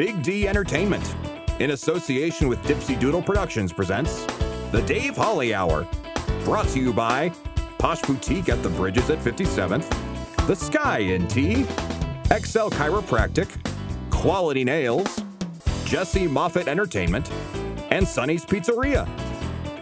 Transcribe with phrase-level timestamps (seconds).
[0.00, 1.14] Big D Entertainment,
[1.58, 4.24] in association with Dipsy Doodle Productions, presents
[4.72, 5.86] The Dave Holly Hour.
[6.42, 7.28] Brought to you by
[7.78, 9.86] Posh Boutique at the Bridges at 57th,
[10.46, 11.64] The Sky in Tea,
[12.32, 13.50] XL Chiropractic,
[14.10, 15.22] Quality Nails,
[15.84, 17.30] Jesse Moffitt Entertainment,
[17.90, 19.06] and Sonny's Pizzeria.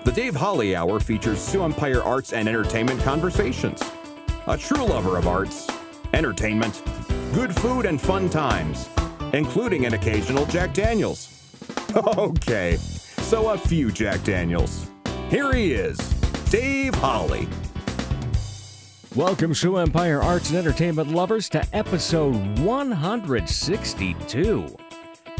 [0.02, 3.80] The Dave Holly Hour features Sioux Empire Arts and Entertainment conversations.
[4.48, 5.68] A true lover of arts,
[6.12, 6.82] entertainment,
[7.32, 8.88] good food, and fun times,
[9.32, 11.34] including an occasional Jack Daniels.
[11.96, 14.90] Okay, so a few Jack Daniels.
[15.30, 15.96] Here he is,
[16.50, 17.48] Dave Holly.
[19.16, 24.76] Welcome, Sioux Empire Arts and Entertainment lovers, to episode 162.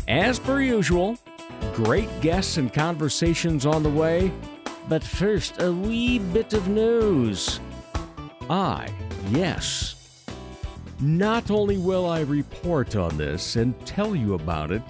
[0.09, 1.18] As per usual,
[1.74, 4.32] great guests and conversations on the way,
[4.88, 7.60] but first, a wee bit of news.
[8.48, 8.88] I,
[9.29, 9.98] yes.
[11.01, 14.83] Not only will I report on this and tell you about it,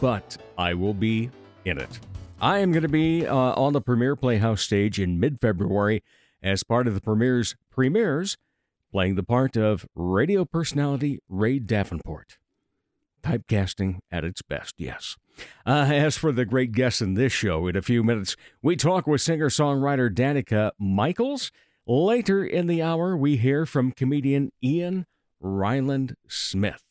[0.00, 1.30] but I will be
[1.64, 2.00] in it.
[2.40, 6.02] I am going to be uh, on the Premiere Playhouse stage in mid February
[6.42, 8.36] as part of the Premiere's premieres,
[8.90, 12.38] playing the part of radio personality Ray Davenport.
[13.22, 15.16] Typecasting at its best, yes.
[15.64, 19.06] Uh, as for the great guests in this show, in a few minutes, we talk
[19.06, 21.52] with singer songwriter Danica Michaels.
[21.86, 25.06] Later in the hour, we hear from comedian Ian
[25.40, 26.82] Ryland Smith.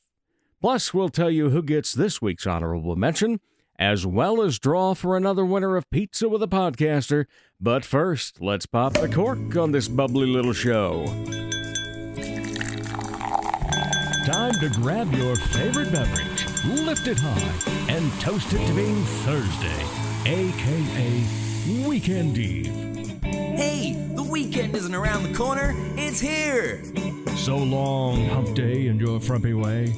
[0.61, 3.39] Plus, we'll tell you who gets this week's honorable mention,
[3.77, 7.25] as well as draw for another winner of Pizza with a Podcaster.
[7.59, 11.05] But first, let's pop the cork on this bubbly little show.
[14.25, 19.85] Time to grab your favorite beverage, lift it high, and toast it to being Thursday,
[20.25, 23.04] aka Weekend Eve.
[23.55, 26.83] Hey, the weekend isn't around the corner, it's here!
[27.35, 29.93] So long, hump day in your frumpy way.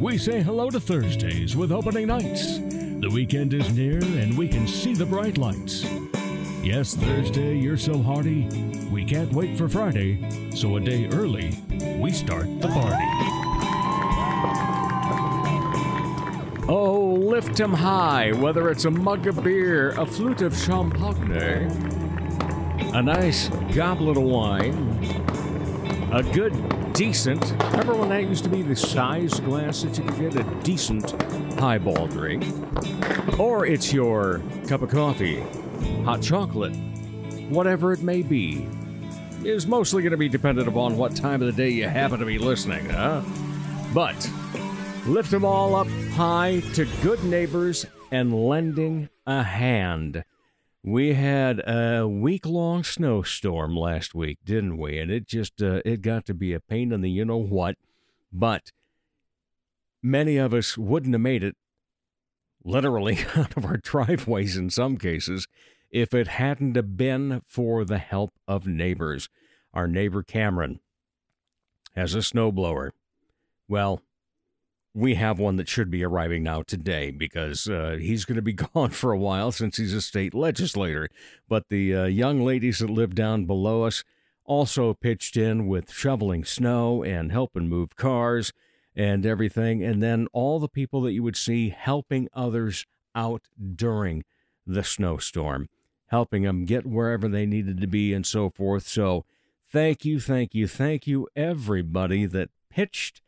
[0.00, 2.58] We say hello to Thursdays with opening nights.
[2.58, 5.84] The weekend is near and we can see the bright lights.
[6.62, 8.48] Yes, Thursday, you're so hearty.
[8.90, 11.58] We can't wait for Friday, so a day early,
[11.98, 13.04] we start the party.
[16.68, 21.68] Oh, lift 'em high, whether it's a mug of beer, a flute of champagne,
[22.94, 24.74] a nice goblet of wine,
[26.12, 26.52] a good,
[26.92, 30.62] decent, remember when that used to be the size glass that you could get a
[30.62, 31.10] decent
[31.58, 32.44] highball drink?
[33.38, 35.40] Or it's your cup of coffee,
[36.04, 36.76] hot chocolate,
[37.48, 38.68] whatever it may be,
[39.42, 42.26] is mostly going to be dependent upon what time of the day you happen to
[42.26, 43.22] be listening, huh?
[43.94, 44.30] But
[45.06, 50.24] lift them all up high to good neighbors and lending a hand.
[50.84, 54.98] We had a week long snowstorm last week, didn't we?
[54.98, 57.76] And it just uh, it got to be a pain in the you know what.
[58.32, 58.72] But
[60.02, 61.54] many of us wouldn't have made it
[62.64, 65.46] literally out of our driveways in some cases
[65.90, 69.28] if it hadn't have been for the help of neighbors.
[69.72, 70.80] Our neighbor Cameron
[71.94, 72.90] has a snowblower.
[73.68, 74.02] Well,
[74.94, 78.52] we have one that should be arriving now today because uh, he's going to be
[78.74, 81.08] gone for a while since he's a state legislator.
[81.48, 84.04] But the uh, young ladies that live down below us
[84.44, 88.52] also pitched in with shoveling snow and helping move cars
[88.94, 89.82] and everything.
[89.82, 93.42] And then all the people that you would see helping others out
[93.74, 94.24] during
[94.66, 95.68] the snowstorm,
[96.06, 98.86] helping them get wherever they needed to be and so forth.
[98.86, 99.24] So
[99.70, 103.21] thank you, thank you, thank you, everybody that pitched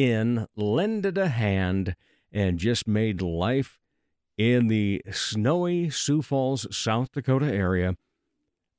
[0.00, 1.94] in, lended a hand,
[2.32, 3.78] and just made life
[4.36, 7.96] in the snowy Sioux Falls, South Dakota area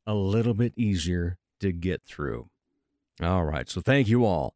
[0.08, 2.50] a little bit easier to get through.
[3.22, 4.56] All right, so thank you all.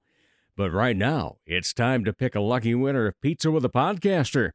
[0.58, 4.52] But right now, it's time to pick a lucky winner of Pizza with a Podcaster.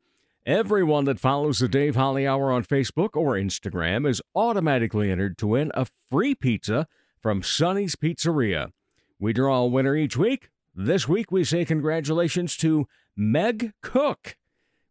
[0.46, 5.46] Everyone that follows the Dave Holly Hour on Facebook or Instagram is automatically entered to
[5.46, 6.88] win a free pizza
[7.20, 8.72] from Sonny's Pizzeria.
[9.18, 10.48] We draw a winner each week.
[10.74, 12.86] This week, we say congratulations to
[13.16, 14.36] Meg Cook.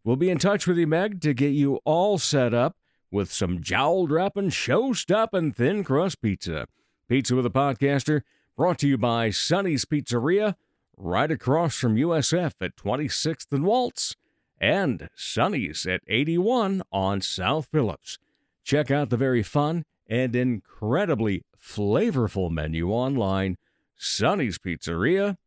[0.04, 2.76] We'll be in touch with you, Meg, to get you all set up
[3.12, 6.68] with some jowl dropping, show stopping thin crust pizza.
[7.08, 8.22] Pizza with a Podcaster,
[8.58, 10.56] brought to you by Sonny's Pizzeria,
[10.98, 14.16] right across from USF at 26th and Waltz,
[14.60, 18.20] and Sonny's at 81 on South Phillips.
[18.64, 23.58] Check out the very fun and incredibly flavorful menu online,
[23.98, 25.38] sonnyspizzeria.com.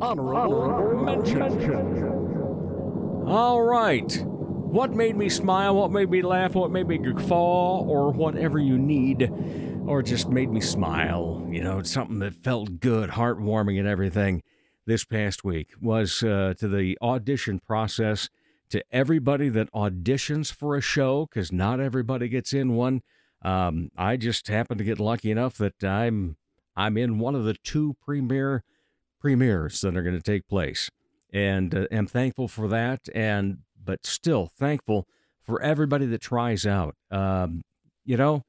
[0.00, 2.08] Honorable mention.
[3.26, 4.24] All right.
[4.26, 8.78] What made me smile, what made me laugh, what made me guffaw, or whatever you
[8.78, 9.30] need,
[9.86, 11.44] or just made me smile.
[11.50, 14.42] You know, something that felt good, heartwarming, and everything.
[14.86, 18.28] this past week was uh, to the audition process
[18.70, 23.02] to everybody that auditions for a show because not everybody gets in one.
[23.42, 26.36] Um, I just happened to get lucky enough that I'm
[26.80, 28.64] I'm in one of the two premiere
[29.20, 30.90] premieres that are going to take place,
[31.30, 33.08] and uh, am thankful for that.
[33.14, 35.06] And but still thankful
[35.42, 36.96] for everybody that tries out.
[37.10, 37.62] Um,
[38.04, 38.44] you know,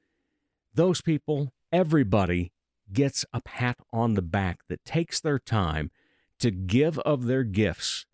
[0.74, 2.52] those people, everybody
[2.90, 5.90] gets a pat on the back that takes their time
[6.38, 8.06] to give of their gifts,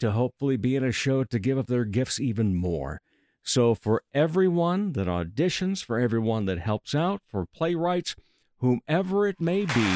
[0.00, 3.00] to hopefully be in a show to give of their gifts even more.
[3.44, 8.16] So, for everyone that auditions, for everyone that helps out, for playwrights,
[8.60, 9.90] whomever it may be,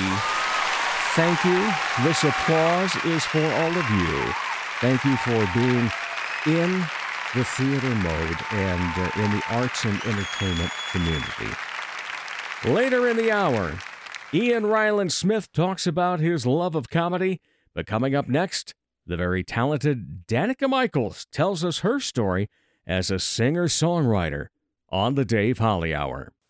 [1.15, 1.73] thank you.
[2.03, 4.33] This applause is for all of you.
[4.81, 5.91] Thank you for being
[6.47, 6.85] in
[7.35, 11.51] the theater mode and uh, in the arts and entertainment community.
[12.65, 13.79] Later in the hour,
[14.33, 17.41] Ian Reiland-Smith talks about his love of comedy,
[17.75, 18.75] but coming up next,
[19.07, 22.49] the very talented Danica Michaels tells us her story
[22.87, 24.49] as a singer songwriter
[24.91, 26.33] on the Dave Holly Hour.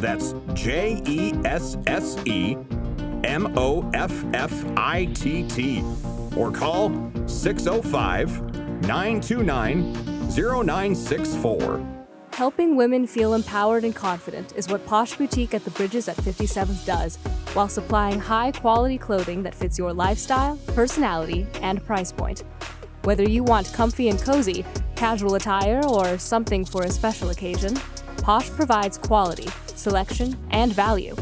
[0.00, 2.56] That's J E S S E
[3.24, 5.82] M O F F I T T.
[6.36, 6.90] Or call
[7.26, 8.40] 605
[8.82, 9.92] 929
[10.30, 11.96] 0964.
[12.32, 16.84] Helping women feel empowered and confident is what Posh Boutique at the Bridges at 57th
[16.84, 17.16] does,
[17.54, 22.44] while supplying high quality clothing that fits your lifestyle, personality, and price point.
[23.04, 24.66] Whether you want comfy and cozy,
[24.96, 27.74] casual attire, or something for a special occasion,
[28.26, 29.46] Posh provides quality,
[29.76, 31.14] selection, and value.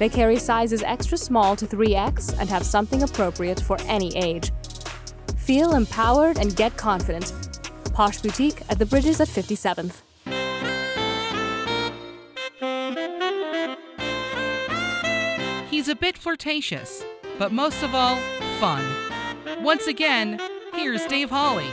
[0.00, 4.50] They carry sizes extra small to 3X and have something appropriate for any age.
[5.36, 7.32] Feel empowered and get confident.
[7.94, 10.02] Posh Boutique at the Bridges at 57th.
[15.70, 17.04] He's a bit flirtatious,
[17.38, 18.16] but most of all,
[18.58, 18.84] fun.
[19.62, 20.40] Once again,
[20.74, 21.70] here's Dave Holly.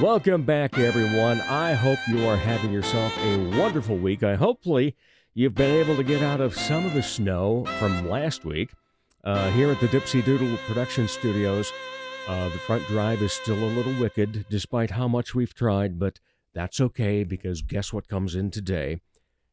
[0.00, 1.40] Welcome back, everyone.
[1.40, 4.22] I hope you are having yourself a wonderful week.
[4.22, 4.94] I hopefully
[5.32, 8.72] you've been able to get out of some of the snow from last week.
[9.24, 11.72] Uh, here at the Dipsy Doodle Production Studios,
[12.28, 16.20] uh, the front drive is still a little wicked, despite how much we've tried, but
[16.52, 19.00] that's okay because guess what comes in today?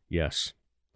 [0.10, 0.52] Yes,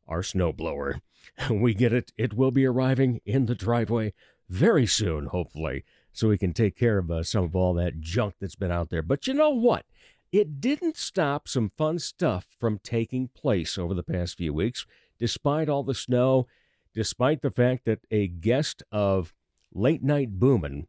[0.09, 0.99] our snowblower.
[1.49, 2.11] We get it.
[2.17, 4.11] It will be arriving in the driveway
[4.49, 5.85] very soon, hopefully,
[6.17, 8.89] so we can take care of uh, some of all that junk that's been out
[8.89, 9.03] there.
[9.03, 9.85] But you know what?
[10.31, 14.87] It didn't stop some fun stuff from taking place over the past few weeks,
[15.19, 16.47] despite all the snow,
[16.93, 19.35] despite the fact that a guest of
[19.71, 20.87] Late Night Boomin'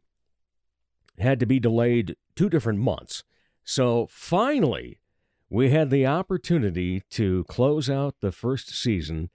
[1.19, 3.23] had to be delayed two different months.
[3.63, 4.99] So finally,
[5.47, 9.29] we had the opportunity to close out the first season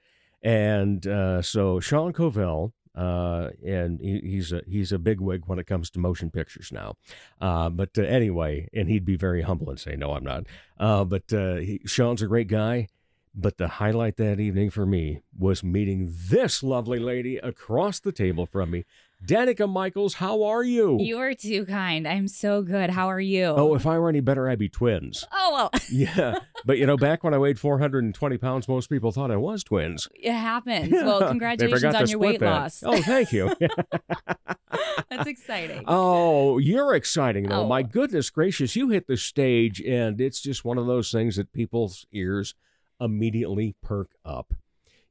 [0.45, 5.67] and uh, so Sean Covel, uh, and he, he's a he's a bigwig when it
[5.67, 6.97] comes to motion pictures now.
[7.41, 10.45] Uh, but uh, anyway, and he'd be very humble and say, "No, I'm not."
[10.79, 12.89] Uh, but uh, he, Sean's a great guy.
[13.37, 18.47] But the highlight that evening for me was meeting this lovely lady across the table
[18.47, 18.85] from me,
[19.27, 20.15] Danica Michaels.
[20.15, 20.99] How are you?
[21.01, 22.07] You are too kind.
[22.07, 22.91] I'm so good.
[22.91, 23.45] How are you?
[23.47, 25.27] Oh, if I were any better, I'd be twins.
[25.33, 29.31] Oh, well, Yeah, but you know, back when I weighed 420 pounds, most people thought
[29.31, 30.09] I was twins.
[30.15, 30.91] it happens.
[30.93, 32.51] Well, congratulations on your weight that.
[32.51, 32.83] loss.
[32.85, 33.55] Oh, thank you.
[35.11, 35.85] That's exciting.
[35.87, 37.63] Oh, you're exciting though.
[37.63, 37.69] Oh.
[37.69, 41.53] My goodness gracious, you hit the stage and it's just one of those things that
[41.53, 42.55] people's ears
[43.01, 44.55] immediately perk up.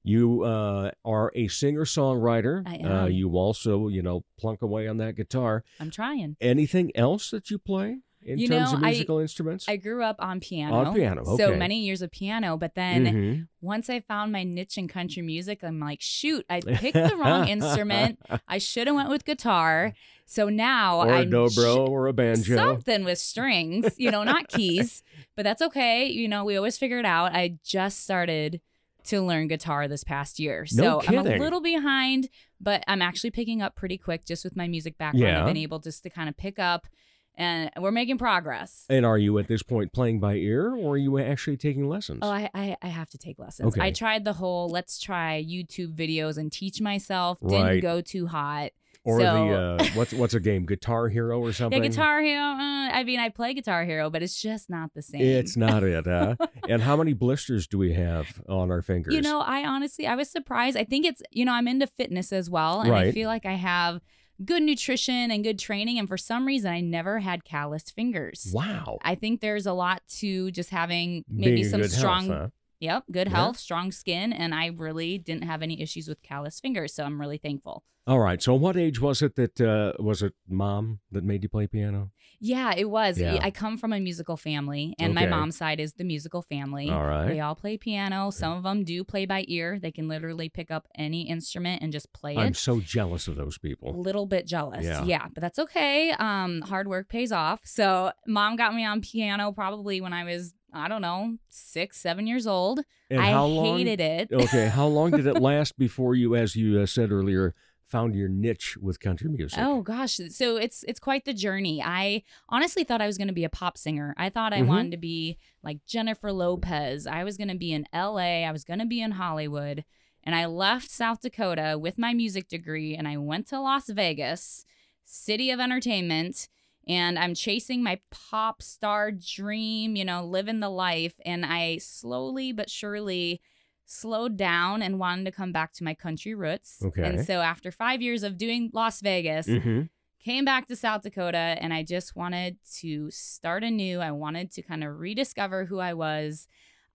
[0.03, 2.63] You uh, are a singer-songwriter.
[2.67, 5.63] I Uh, you also, you know, plunk away on that guitar.
[5.79, 6.35] I'm trying.
[6.41, 9.65] Anything else that you play in You terms know, of I- musical instruments?
[9.67, 10.75] I grew up on piano.
[10.75, 11.43] On piano, okay.
[11.43, 13.47] So many years of piano, but then Mhm.
[13.61, 17.47] once I found my niche in country music, I'm like, shoot, I picked the wrong
[17.55, 18.19] instrument.
[18.47, 19.93] I should have went with guitar.
[20.25, 22.55] So now or a I'm dobro or a banjo.
[22.55, 25.03] something with strings, you know, not keys,
[25.35, 26.07] but that's okay.
[26.07, 27.33] You know, we always figure it out.
[27.33, 28.61] I just started
[29.05, 30.65] to learn guitar this past year.
[30.73, 32.29] No So I'm a little behind,
[32.59, 35.25] but I'm actually picking up pretty quick just with my music background.
[35.25, 35.41] Yeah.
[35.41, 36.87] I've been able just to kind of pick up
[37.35, 38.85] and we're making progress.
[38.89, 42.19] And are you at this point playing by ear or are you actually taking lessons?
[42.21, 43.73] Oh, I, I, I have to take lessons.
[43.73, 43.81] Okay.
[43.81, 47.39] I tried the whole let's try YouTube videos and teach myself.
[47.41, 48.71] Didn't go too hot.
[49.05, 50.65] Or so, the uh, what's what's a game?
[50.65, 51.81] Guitar Hero or yeah, something?
[51.81, 52.41] Guitar Hero.
[52.41, 55.21] Uh, I mean, I play Guitar Hero, but it's just not the same.
[55.21, 56.35] It's not it, huh?
[56.69, 59.13] and how many blisters do we have on our fingers?
[59.13, 60.77] You know, I honestly, I was surprised.
[60.77, 62.79] I think it's, you know, I'm into fitness as well.
[62.79, 63.99] And I feel like I have
[64.43, 65.99] good nutrition and good training.
[65.99, 68.51] And for some reason, I never had calloused fingers.
[68.53, 68.99] wow.
[69.01, 72.47] I think there's a lot to just having maybe in some strong, health, huh?
[72.83, 73.35] Yep, good Yeah.
[73.37, 74.27] health, strong skin.
[74.41, 76.93] And I really didn't have any issues with calloused fingers.
[76.95, 77.83] So I'm really thankful.
[78.05, 78.41] All right.
[78.43, 82.11] So, what age was it that uh, was it mom that made you play piano?
[82.37, 83.17] Yeah, it was.
[83.17, 83.39] Yeah.
[83.41, 86.89] I come from a musical family, and my mom's side is the musical family.
[86.89, 87.27] All right.
[87.29, 88.29] They all play piano.
[88.31, 89.79] Some of them do play by ear.
[89.81, 92.57] They can literally pick up any instrument and just play I'm it.
[92.57, 93.91] so jealous of those people.
[93.91, 94.83] A little bit jealous.
[94.83, 95.05] Yeah.
[95.05, 95.27] Yeah.
[95.33, 96.11] but that's okay.
[96.19, 97.61] Um, hard work pays off.
[97.63, 102.27] So mom got me on piano probably when I was, I don't know, six, seven
[102.27, 102.81] years old.
[103.09, 103.77] And I how long?
[103.77, 104.31] hated it.
[104.31, 104.67] Okay.
[104.67, 107.53] How long did it last before you, as you uh, said earlier,
[107.87, 109.59] found your niche with country music?
[109.61, 111.81] Oh gosh, so it's it's quite the journey.
[111.83, 114.15] I honestly thought I was going to be a pop singer.
[114.17, 114.67] I thought I Mhm.
[114.67, 117.05] wanted to be like Jennifer Lopez.
[117.05, 118.43] I was going to be in LA.
[118.47, 119.85] I was going to be in Hollywood.
[120.25, 124.65] And I left South Dakota with my music degree and I went to Las Vegas,
[125.03, 126.47] city of entertainment,
[126.87, 132.51] and I'm chasing my pop star dream, you know, living the life and I slowly
[132.51, 133.41] but surely
[133.85, 136.81] slowed down and wanted to come back to my country roots.
[136.83, 137.03] Okay.
[137.03, 139.81] And so after 5 years of doing Las Vegas, Mm-hmm.
[140.23, 143.99] came back to South Dakota and I just wanted to start anew.
[143.99, 146.47] I wanted to kind of rediscover who I was.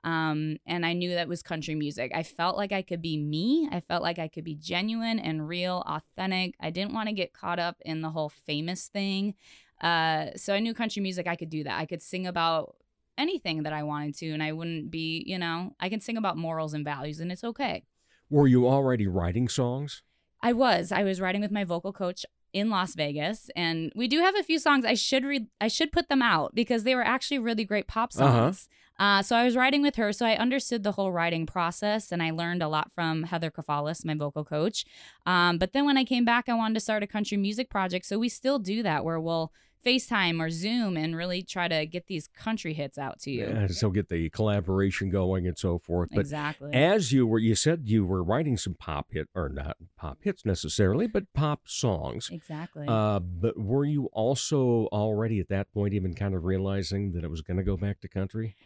[0.04, 2.12] Um, and I knew that was country music.
[2.14, 3.68] I felt like I could be me.
[3.70, 6.54] I felt like I could be genuine and real, authentic.
[6.60, 9.34] I didn't want to get caught up in the whole famous thing.
[9.80, 11.78] Uh, so I knew country music, I could do that.
[11.78, 12.76] I could sing about
[13.16, 16.36] anything that I wanted to, and I wouldn't be, you know, I can sing about
[16.36, 17.84] morals and values, and it's okay.
[18.30, 20.02] Were you already writing songs?
[20.42, 20.92] I was.
[20.92, 24.42] I was writing with my vocal coach in Las Vegas, and we do have a
[24.42, 24.84] few songs.
[24.84, 25.48] I should read.
[25.60, 28.68] I should put them out because they were actually really great pop songs.
[28.98, 29.18] Uh-huh.
[29.18, 32.22] uh so I was writing with her, so I understood the whole writing process, and
[32.22, 34.84] I learned a lot from Heather Kafalis, my vocal coach.
[35.26, 38.06] Um, but then when I came back, I wanted to start a country music project.
[38.06, 39.52] So we still do that, where we'll
[39.84, 43.46] FaceTime or Zoom and really try to get these country hits out to you.
[43.46, 46.10] Uh, so get the collaboration going and so forth.
[46.12, 46.72] But exactly.
[46.72, 50.44] as you were, you said you were writing some pop hit, or not pop hits
[50.44, 52.28] necessarily, but pop songs.
[52.30, 52.86] exactly.
[52.88, 57.30] Uh, but were you also already at that point even kind of realizing that it
[57.30, 58.56] was going to go back to country?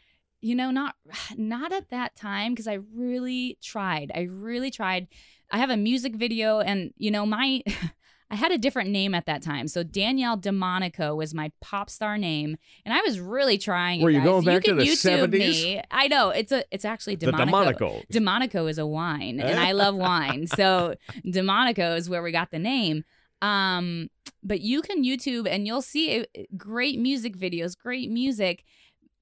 [0.43, 0.97] you know not
[1.39, 5.09] not at that time because i really tried i really tried
[5.51, 7.63] i have a music video and you know my
[8.33, 12.17] i had a different name at that time so danielle demonico was my pop star
[12.19, 14.25] name and i was really trying Were you guys.
[14.25, 15.39] going back to can the YouTube 70s?
[15.39, 18.03] me i know it's a it's actually The demonico Demonico.
[18.13, 20.47] Demonico is a wine, and I love wine.
[20.47, 20.95] So
[21.27, 23.05] Demonico is where we got the name.
[23.43, 24.09] Um,
[24.43, 26.25] but you can YouTube and you'll see uh,
[26.57, 28.65] great music videos, great music.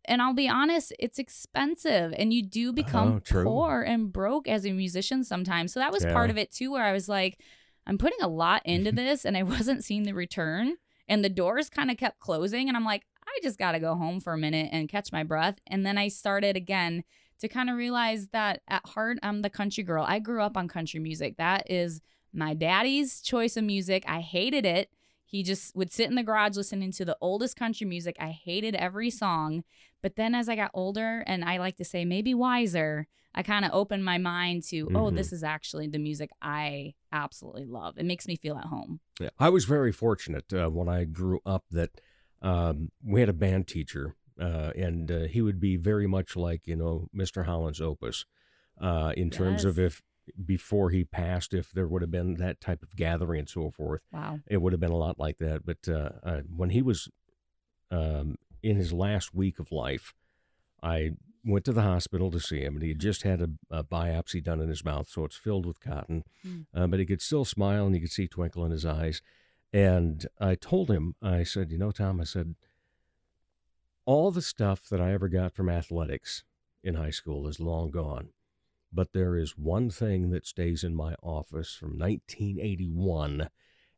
[0.06, 4.64] And I'll be honest, it's expensive, and you do become Oh, poor and broke as
[4.66, 5.72] a musician sometimes.
[5.72, 6.12] So that was Yeah.
[6.12, 7.38] part of it too, where I was like,
[7.86, 10.76] I'm putting a lot into this, and I wasn't seeing the return.
[11.08, 13.94] And the doors kind of kept closing, and I'm like, I just got to go
[13.96, 15.58] home for a minute and catch my breath.
[15.66, 17.04] And then I started again
[17.40, 20.04] to kind of realize that at heart, I'm the country girl.
[20.06, 21.36] I grew up on country music.
[21.36, 22.00] That is
[22.32, 24.04] my daddy's choice of music.
[24.06, 24.90] I hated it.
[25.24, 28.16] He just would sit in the garage listening to the oldest country music.
[28.18, 29.64] I hated every song.
[30.02, 33.64] But then as I got older, and I like to say maybe wiser, I kind
[33.64, 35.16] of opened my mind to, oh, Mhm.
[35.16, 37.96] this is actually the music I absolutely love.
[37.98, 39.00] It makes me feel at home.
[39.20, 39.30] Yeah.
[39.38, 42.00] I was very fortunate uh, when I grew up that
[42.42, 46.66] um, we had a band teacher, uh, and uh, he would be very much like
[46.66, 47.44] you know Mr.
[47.44, 48.24] Holland's Opus,
[48.80, 50.02] uh, in terms of if
[50.46, 54.00] before he passed, if there would have been that type of gathering and so forth,
[54.10, 54.40] Wow.
[54.46, 55.66] it would have been a lot like that.
[55.66, 57.10] But uh, uh, when he was
[57.90, 60.14] um, in his last week of life,
[60.82, 61.12] I
[61.44, 64.42] went to the hospital to see him, and he had just had a, a biopsy
[64.42, 66.24] done in his mouth, so it's filled with cotton.
[66.46, 66.66] Mm.
[66.74, 69.22] Uh, but he could still smile, and you could see twinkle in his eyes.
[69.72, 72.56] And I told him, I said, you know, Tom, I said,
[74.04, 76.42] all the stuff that I ever got from athletics
[76.82, 78.30] in high school is long gone.
[78.92, 83.48] But there is one thing that stays in my office from 1981,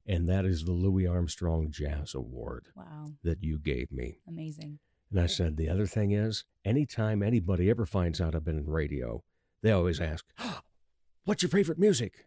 [0.06, 3.06] and that is the Louis Armstrong Jazz Award Wow.
[3.22, 4.18] that you gave me.
[4.28, 4.78] Amazing.
[5.10, 8.68] And I said, the other thing is, anytime anybody ever finds out I've been in
[8.70, 9.22] radio,
[9.62, 10.24] they always ask,
[11.24, 12.26] What's your favorite music?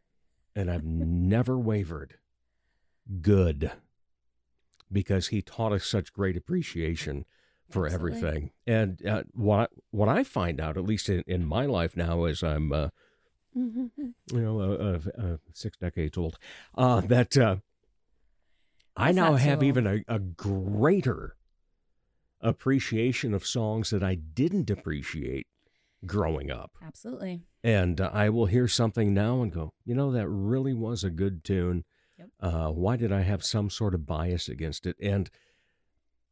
[0.55, 2.15] And I've never wavered.
[3.21, 3.71] Good.
[4.91, 7.25] Because he taught us such great appreciation
[7.69, 8.17] for Absolutely.
[8.19, 8.51] everything.
[8.67, 12.43] And uh, what, what I find out, at least in, in my life now, as
[12.43, 12.89] I'm, uh,
[13.55, 16.37] you know, uh, uh, uh, six decades old,
[16.77, 17.57] uh, that uh,
[18.95, 21.35] I That's now have even a, a greater
[22.41, 25.47] appreciation of songs that I didn't appreciate
[26.05, 26.71] growing up.
[26.83, 27.41] Absolutely.
[27.63, 31.09] And uh, I will hear something now and go, you know, that really was a
[31.09, 31.83] good tune.
[32.19, 32.29] Yep.
[32.39, 34.95] Uh, why did I have some sort of bias against it?
[35.01, 35.29] And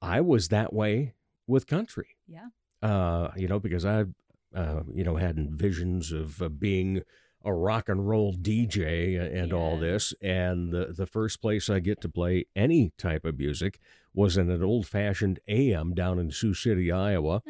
[0.01, 1.13] I was that way
[1.47, 2.15] with country.
[2.27, 2.47] Yeah.
[2.81, 4.05] Uh, you know, because I,
[4.53, 7.01] uh, you know, had visions of uh, being
[7.45, 10.13] a rock and roll DJ and all this.
[10.21, 13.79] And the, the first place I get to play any type of music
[14.13, 17.41] was in an old fashioned AM down in Sioux City, Iowa.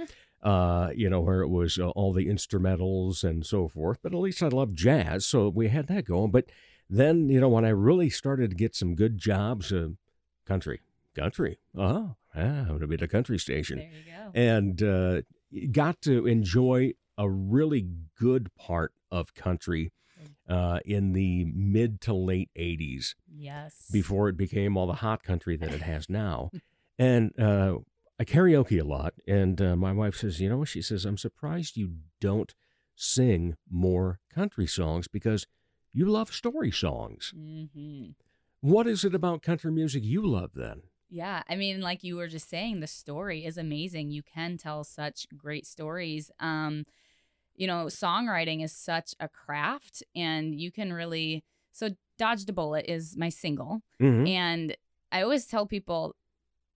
[0.42, 4.00] Uh, you know, where it was uh, all the instrumentals and so forth.
[4.04, 6.32] But at least I love jazz, so we had that going.
[6.32, 6.48] But
[6.90, 9.90] then, you know, when I really started to get some good jobs, uh,
[10.46, 10.82] country,
[11.16, 14.32] country, oh, yeah, I'm going to be at a country station There you go.
[14.34, 15.22] and uh,
[15.72, 17.88] got to enjoy a really
[18.20, 19.92] good part of country
[20.48, 23.88] uh, in the mid to late 80s yes.
[23.92, 26.50] before it became all the hot country that it has now.
[26.98, 27.76] and uh,
[28.20, 29.14] I karaoke a lot.
[29.28, 30.64] And uh, my wife says, You know?
[30.66, 32.54] She says, I'm surprised you don't
[32.96, 35.48] sing more country songs because
[35.92, 37.34] you love story songs.
[37.36, 38.12] hmm
[38.62, 40.84] What is it about country music you love then?
[41.14, 44.10] Yeah, I mean, like you were just saying, the story is amazing.
[44.10, 46.32] You can tell such great stories.
[46.40, 46.86] Um,
[47.56, 51.44] you know, songwriting is such a craft, and you can really.
[51.72, 54.28] So, "Dodged a Bullet" is my single, Mhm.
[54.28, 54.76] and
[55.12, 56.16] I always tell people,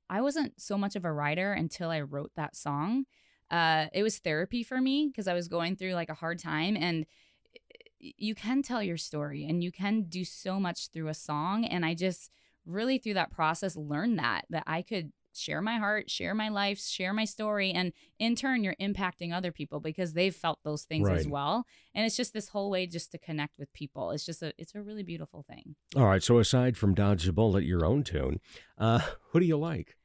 [0.07, 3.07] I wasn't so much of a writer until I wrote that song.
[3.49, 6.77] Uh, it was therapy for me because I was going through like a hard time,
[6.77, 7.07] and
[7.99, 11.65] you can tell your story, and you can do so much through a song.
[11.65, 12.29] And I just
[12.67, 16.79] really through that process learned that that I could share my heart, share my life,
[16.79, 21.07] share my story and in turn you're impacting other people because they've felt those things
[21.19, 21.63] as well.
[21.93, 24.09] And it's just this whole way just to connect with people.
[24.11, 25.75] It's just a it's a really beautiful thing.
[25.95, 26.23] All right.
[26.23, 28.39] So aside from Dodge the Bullet, your own tune,
[28.77, 28.99] uh,
[29.31, 29.95] who do you like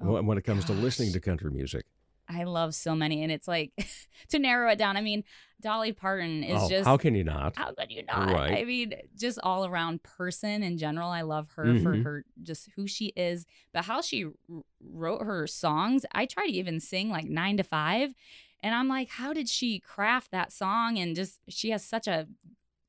[0.00, 1.86] Oh, when when it comes to listening to country music?
[2.32, 3.72] I love so many and it's like
[4.30, 4.96] to narrow it down.
[4.96, 5.24] I mean,
[5.60, 7.56] Dolly Parton is oh, just how can you not?
[7.56, 8.32] How could you not?
[8.32, 8.58] Right.
[8.58, 11.08] I mean, just all around person in general.
[11.10, 12.02] I love her for Mhm.
[12.04, 14.32] her just who she is, but how she r-
[14.80, 16.04] wrote her songs.
[16.12, 18.14] I try to even sing like nine to five,
[18.60, 20.98] and I'm like, how did she craft that song?
[20.98, 22.26] And just she has such a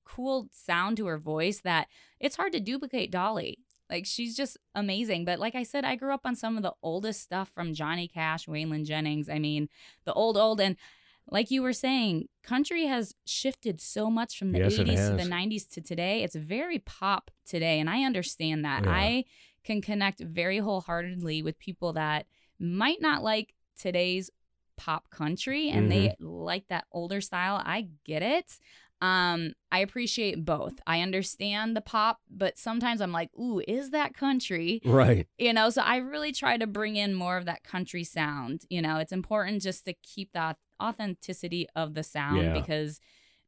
[0.06, 1.88] cool sound to her voice that
[2.20, 3.60] it's hard to duplicate Dolly.
[3.94, 5.24] Like she's just amazing.
[5.24, 8.08] But like I said, I grew up on some of the oldest stuff from Johnny
[8.08, 9.30] Cash, Waylon Jennings.
[9.30, 9.70] I mean,
[10.04, 10.76] the old old and
[11.30, 15.30] like you were saying, country has shifted so much from the Yes, 80s to the
[15.30, 16.22] 90s to today.
[16.24, 17.80] It's very pop today.
[17.80, 18.84] And I understand that.
[18.84, 18.92] Yeah.
[18.92, 19.26] I
[19.64, 22.26] can connect very wholeheartedly with people that
[22.60, 24.30] might not like today's
[24.76, 26.26] pop country and they Mm-hmm.
[26.26, 27.62] like that older style.
[27.64, 28.58] I get it.
[29.04, 30.76] Um, I appreciate both.
[30.88, 34.82] I understand the pop, but sometimes I'm like, ooh, is that country?
[34.86, 35.28] Right.
[35.38, 38.82] you know so i really try to bring in more of that country sound you
[38.82, 42.54] know it's important just to keep that authenticity of the sound Yeah.
[42.54, 43.00] because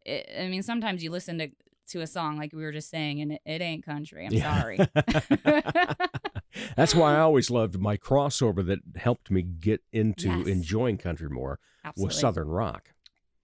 [0.06, 1.48] it, i mean sometimes you listen to
[1.92, 4.62] to a song like we were just saying and it, it ain't country i'm Yeah.
[4.62, 4.80] sorry
[6.78, 10.48] That's why I always loved my crossover that helped me get into Yes.
[10.48, 12.92] enjoying country more absolutely was Southern rock.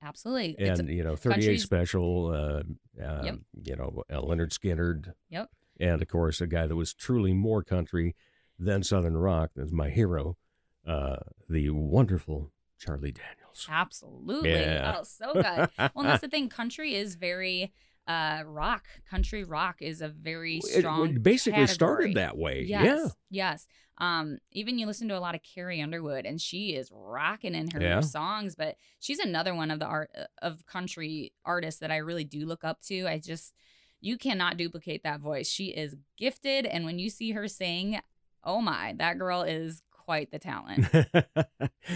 [0.01, 2.63] Absolutely It's- And, you know, 38 country's- Special, uh,
[3.03, 3.39] uh, Yep.
[3.63, 5.13] you know, uh, Lynyrd Skynyrd.
[5.29, 5.49] Yep.
[5.79, 8.15] And, of course, a guy that was truly more country
[8.59, 10.37] than Southern rock is my hero,
[10.85, 11.17] uh,
[11.49, 13.67] the wonderful Charlie Daniels.
[13.69, 14.95] absolutely Yeah.
[14.97, 17.71] oh so good well that's the thing country is very
[18.07, 21.73] uh rock country rock is a very strong it basically category.
[21.73, 22.63] started that way.
[22.67, 22.83] Yes.
[22.85, 23.07] Yeah.
[23.29, 23.67] Yes.
[23.97, 27.69] Um, even you listen to a lot of Carrie Underwood and she is rocking in
[27.69, 27.99] her Yeah.
[27.99, 32.23] songs, but she's another one of the art uh, of country artists that I really
[32.23, 33.05] do look up to.
[33.07, 33.53] I just
[33.99, 35.47] you cannot duplicate that voice.
[35.47, 37.99] She is gifted and when you see her sing,
[38.43, 40.87] oh my, that girl is quite the talent.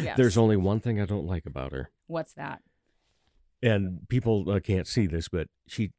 [0.02, 0.18] Yes.
[0.18, 1.89] There's only one thing I don't like about her.
[2.08, 2.62] What's that?
[3.65, 5.91] And people uh, can't see this, but she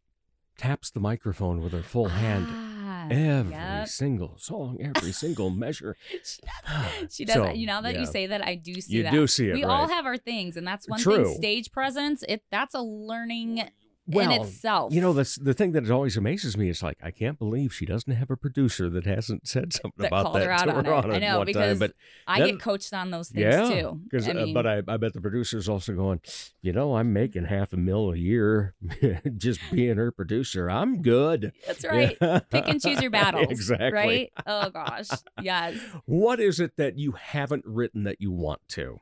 [0.57, 3.88] taps the microphone with her full hand Ah, every yep.
[3.88, 5.96] single song, every single measure.
[6.24, 7.14] she does.
[7.14, 7.35] She does.
[7.35, 7.52] So.
[7.52, 8.00] You know that yeah.
[8.00, 9.12] you say that, I do see You that.
[9.12, 11.24] do see it, We all have our things, and that's one True.
[11.26, 11.35] thing.
[11.37, 12.24] Stage presence.
[12.29, 13.68] It that's a learning
[14.09, 14.92] in Well, itself.
[14.95, 17.87] You know, that's the thing that always amazes me is like I can't believe she
[17.87, 20.85] doesn't have a producer that hasn't said something That about that her out to on
[20.85, 21.14] her it.
[21.14, 21.79] I know, one because time.
[21.79, 21.92] But
[22.27, 24.01] I then- get coached on those things yeah, too.
[24.29, 26.21] I mean, but I, I bet the producer's also going,
[26.62, 28.75] you know, I'm making half a mil a year
[29.37, 30.71] just being her producer.
[30.71, 31.53] I'm good.
[31.66, 32.16] that's right.
[32.51, 33.49] Pick and choose your battles.
[33.51, 33.92] exactly.
[33.92, 34.33] Right?
[34.47, 35.09] Oh gosh.
[35.40, 35.77] Yes.
[36.05, 39.01] What is it that you haven't written that you want to?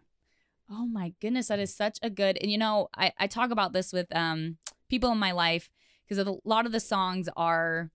[0.70, 2.38] Oh my goodness, that is such a good.
[2.40, 4.56] And you know, I I talk about this with um
[4.88, 5.70] people in my life
[6.08, 7.90] because a lot of the songs are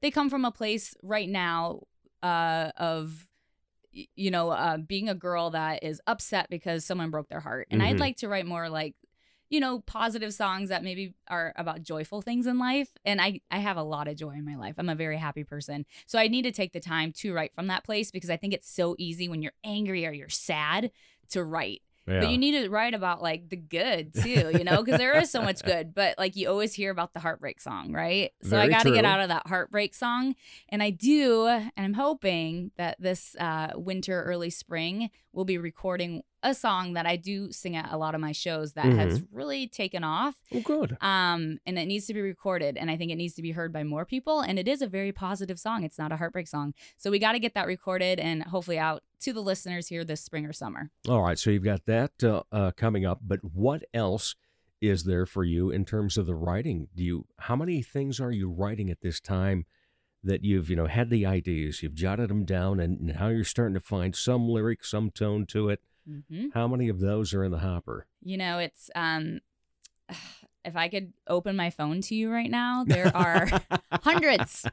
[0.00, 1.80] they come from a place right now
[2.22, 3.26] uh, of
[3.92, 7.82] you know uh, being a girl that is upset because someone broke their heart, and
[7.82, 8.00] I'd Mhm.
[8.00, 8.94] like to write more like
[9.50, 12.90] you know positive songs that maybe are about joyful things in life.
[13.04, 14.74] And I I have a lot of joy in my life.
[14.78, 17.66] I'm a very happy person, so I need to take the time to write from
[17.68, 20.90] that place because I think it's so easy when you're angry or you're sad
[21.30, 21.82] to write.
[22.08, 22.20] Yeah.
[22.20, 25.30] But you need to write about like the good too, you know, because there is
[25.30, 25.94] so much good.
[25.94, 28.32] But like you always hear about the heartbreak song, right?
[28.42, 30.34] So I got to get out of that heartbreak song,
[30.68, 36.22] and I do, and I'm hoping that this uh, winter, early spring, we'll be recording
[36.42, 39.36] a song that I do sing at a lot of my shows that has Mm-hmm.
[39.36, 40.36] really taken off.
[40.54, 40.96] oh, good.
[41.00, 43.72] Um, and it needs to be recorded, and I think it needs to be heard
[43.72, 44.40] by more people.
[44.40, 45.82] And it is a very positive song.
[45.82, 49.02] It's not a heartbreak song, so we got to get that recorded and hopefully out
[49.20, 50.90] to the listeners here this spring or summer.
[51.08, 54.36] All right, so you've got that uh, uh, coming up, but what else
[54.80, 56.86] is there for you in terms of the writing?
[56.94, 59.66] Do you how many things are you writing at this time
[60.22, 63.74] that you've you know had the ideas, you've jotted them down, and now you're starting
[63.74, 65.80] to find some lyric, some tone to it?
[66.08, 66.46] Mm-hmm.
[66.54, 68.06] How many of those are in the hopper?
[68.22, 69.40] You know, it's um
[70.64, 73.48] if I could open my phone to you right now, there are
[74.02, 74.66] hundreds,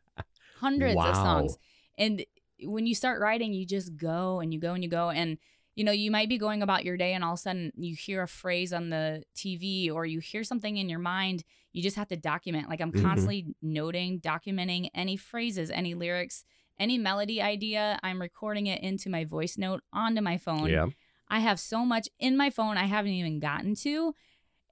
[0.60, 1.10] hundreds Wow.
[1.10, 1.58] of songs.
[1.98, 2.26] And
[2.63, 5.38] when you start writing, you just go and you go and you go and
[5.76, 7.95] you know, you might be going about your day and all of a sudden you
[7.98, 11.43] hear a phrase on the TV or you hear something in your mind.
[11.74, 12.69] You just have to document.
[12.69, 13.02] Like I'm Mhm.
[13.04, 16.45] constantly noting, documenting any phrases, any lyrics,
[16.80, 18.00] any melody idea.
[18.04, 20.69] I'm recording it into my voice note onto my phone.
[20.69, 20.86] Yeah,
[21.28, 24.14] I have so much in my phone I haven't even gotten to.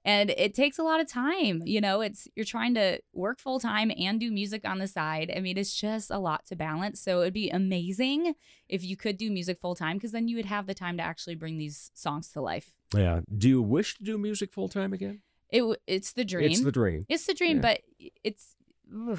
[0.06, 1.62] And it takes a lot of time.
[1.64, 5.32] You know, it's you're trying to work full time and do music on the side.
[5.34, 7.00] I mean, it's just a lot to balance.
[7.00, 8.34] So it'd be amazing
[8.68, 11.02] if you could do music full time because then you would have the time to
[11.02, 12.70] actually bring these songs to life.
[12.94, 13.20] yeah.
[13.36, 15.22] Do you wish to do music full time again?
[15.50, 16.50] It it's the dream.
[16.50, 17.04] It's the dream.
[17.08, 17.62] It's the dream, Yeah.
[17.62, 17.80] but
[18.22, 18.56] it's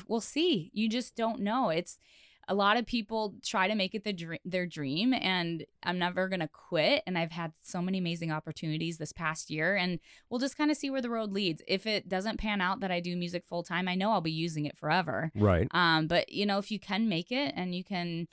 [0.08, 0.70] we'll see.
[0.74, 1.70] You just don't know.
[1.70, 1.98] It's
[2.48, 6.28] a lot of people try to make it the dr- their dream, and I'm never
[6.28, 7.04] gonna quit.
[7.08, 10.78] And I've had so many amazing opportunities this past year, and we'll just kind of
[10.78, 11.62] see where the road leads.
[11.68, 14.32] If it doesn't pan out that I do music full time, I know I'll be
[14.32, 15.32] using it forever.
[15.36, 15.68] Right.
[15.72, 18.28] Um, but you know, if you can make it and you can,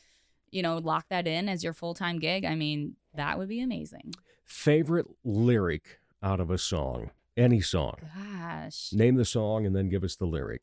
[0.51, 3.61] you know, lock that in as your full time gig, I mean, that would be
[3.61, 4.15] amazing.
[4.45, 7.11] Favorite lyric out of a song?
[7.37, 7.97] Any song.
[8.15, 8.93] Gosh.
[8.93, 10.63] Name the song and then give us the lyric.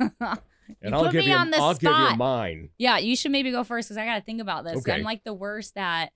[0.82, 2.18] And You I'll put give me you on the I'll give you spot.
[2.18, 2.70] mine.
[2.78, 4.76] Yeah, you should maybe go first because I got to think about this.
[4.78, 4.92] Okay.
[4.92, 6.12] I'm like the worst at.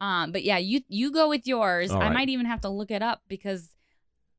[0.00, 1.90] Um, but yeah, you you go with yours.
[1.90, 2.12] All I right.
[2.14, 3.70] might even have to look it up because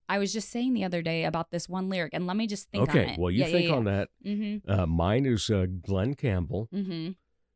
[0.08, 2.69] I was just saying the other day about this one lyric, and let me just
[2.69, 3.19] think okay, on it.
[3.19, 4.10] well you yeah, think yeah, on that.
[4.25, 4.69] Mm-hmm.
[4.71, 7.12] Uh, mine is uh, Glen Campbell Mm-hmm.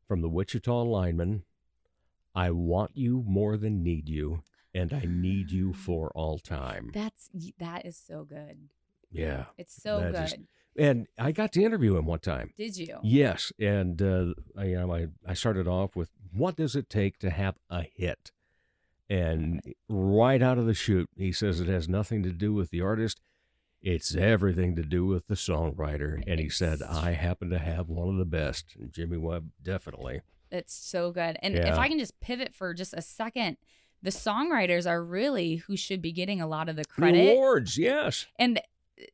[0.08, 1.44] from the Wichita Lineman.
[2.34, 4.42] I want you more than need you,
[4.74, 6.90] and I need you for all time.
[6.94, 8.68] That's that is so good.
[9.12, 10.14] Yeah, It's so good.
[10.24, 10.34] is-
[10.80, 12.52] and I got to interview him one time.
[12.56, 12.98] Did you?
[13.02, 17.18] Yes, and uh, I, you know, I I started off with what does it take
[17.20, 18.32] to have a hit,
[19.08, 22.80] and right out of the chute, he says it has nothing to do with the
[22.80, 23.20] artist.
[23.82, 26.22] It's everything to do with the songwriter.
[26.26, 28.76] And he said, I happen to have one of the best.
[28.78, 30.20] And Jimmy Webb, definitely.
[30.50, 31.38] It's so good.
[31.42, 33.56] And if I can just pivot for just a second,
[34.02, 37.32] the songwriters are really who should be getting a lot of the The credit.
[37.32, 38.26] awards, yes.
[38.38, 38.60] And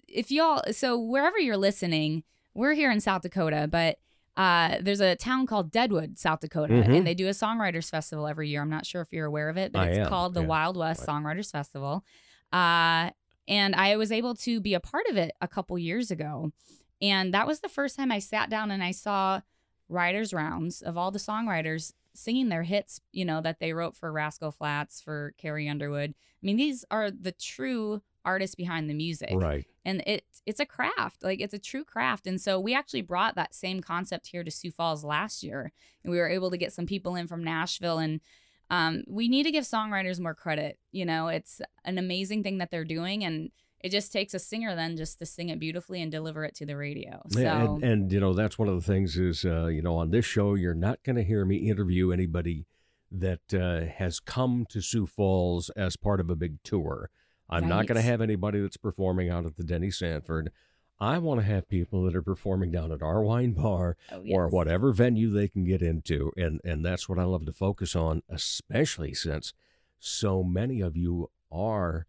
[0.09, 3.99] if y'all, so wherever you're listening, we're here in South Dakota, but
[4.37, 6.99] uh, there's a town called Deadwood, South Dakota, Mhm.
[6.99, 8.61] and they do a songwriters festival every year.
[8.61, 10.47] I'm not sure if you're aware of it, but I it's am, called the yeah.
[10.47, 11.07] Wild West.
[11.07, 12.05] Songwriters Festival.
[12.53, 13.11] Uh,
[13.49, 16.53] and I was able to be a part of it a couple years ago.
[17.01, 19.41] And that was the first time I sat down and I saw
[19.89, 24.11] writers' rounds of all the songwriters singing their hits, you know, that they wrote for
[24.11, 26.11] Rascal Flatts, for Carrie Underwood.
[26.43, 29.33] I mean, these are the true artists behind the music.
[29.33, 29.65] Right.
[29.85, 32.27] and it it's a craft like it's a true craft.
[32.27, 35.73] And so we actually brought that same concept here to sioux falls last year.
[36.03, 37.99] And we were able to get some people in from nashville.
[37.99, 38.21] And
[38.69, 40.79] um, we need to give songwriters more credit.
[40.93, 43.25] You know it's an amazing thing that they're doing.
[43.25, 46.55] And it just takes a singer then just to sing it beautifully and deliver it
[46.57, 47.23] to the radio.
[47.31, 49.97] So Yeah, and, and you know that's one of the things is uh, you know
[49.97, 52.67] on this show you're not going to hear me interview anybody
[53.13, 57.11] that uh, has come to Sioux Falls as part of a big tour.
[57.49, 60.51] I'm not going to have anybody that's performing out at the Denny Sanford.
[60.99, 64.49] I want to have people that are performing down at our wine bar oh, or
[64.49, 68.23] whatever venue they can get into, and and that's what I love to focus on,
[68.31, 69.53] especially since
[69.99, 72.07] so many of you are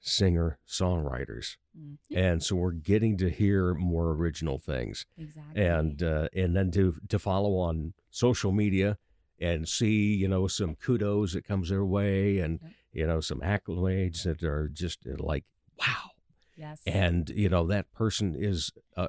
[0.00, 1.96] singer songwriters Mhm.
[2.14, 6.96] and so we're getting to hear more original things exactly and uh, and then to
[7.08, 8.98] to follow on social media
[9.40, 12.72] and see you know some kudos that comes their way and Yep.
[12.94, 15.44] You know some accolades that are just uh, like
[15.78, 16.10] wow
[16.56, 19.08] yes and you know that person is uh,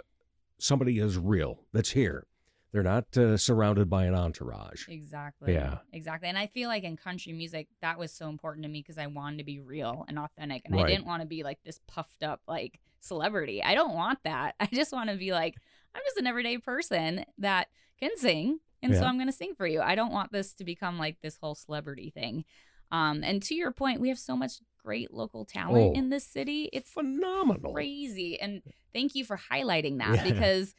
[0.57, 2.25] somebody is real that's here
[2.71, 4.89] They're not uh, surrounded by an entourage.
[4.89, 5.53] Exactly.
[5.53, 5.77] Yeah.
[5.93, 6.27] Exactly.
[6.27, 9.07] And I feel like in country music, that was so important to me because I
[9.07, 10.63] wanted to be real and authentic.
[10.65, 10.83] And Right.
[10.85, 13.63] I didn't want to be like this puffed up, like celebrity.
[13.63, 14.55] I don't want that.
[14.59, 15.55] I just want to be like,
[15.93, 18.59] I'm just an everyday person that can sing.
[18.83, 19.79] And so I'm going to sing for you.
[19.81, 22.43] I don't want this to become like this whole celebrity thing.
[22.91, 26.25] Um, and to your point, we have so much great local talent Oh, in this
[26.25, 26.69] city.
[26.71, 27.73] It's phenomenal.
[27.73, 28.39] crazy.
[28.39, 28.61] And
[28.93, 30.23] thank you for highlighting that Yeah.
[30.33, 30.75] because,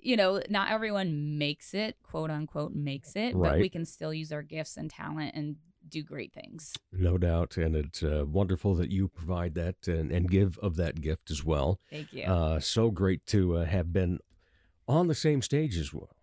[0.00, 4.32] you know, not everyone makes it, quote unquote, makes it, but we can still use
[4.32, 6.72] our gifts and talent and do great things.
[6.92, 7.58] No doubt.
[7.58, 11.44] And it's uh, wonderful that you provide that and, and give of that gift as
[11.44, 11.78] well.
[11.90, 12.24] Thank you.
[12.24, 14.20] Uh, so great to uh, have been
[14.88, 16.16] on the same stage as well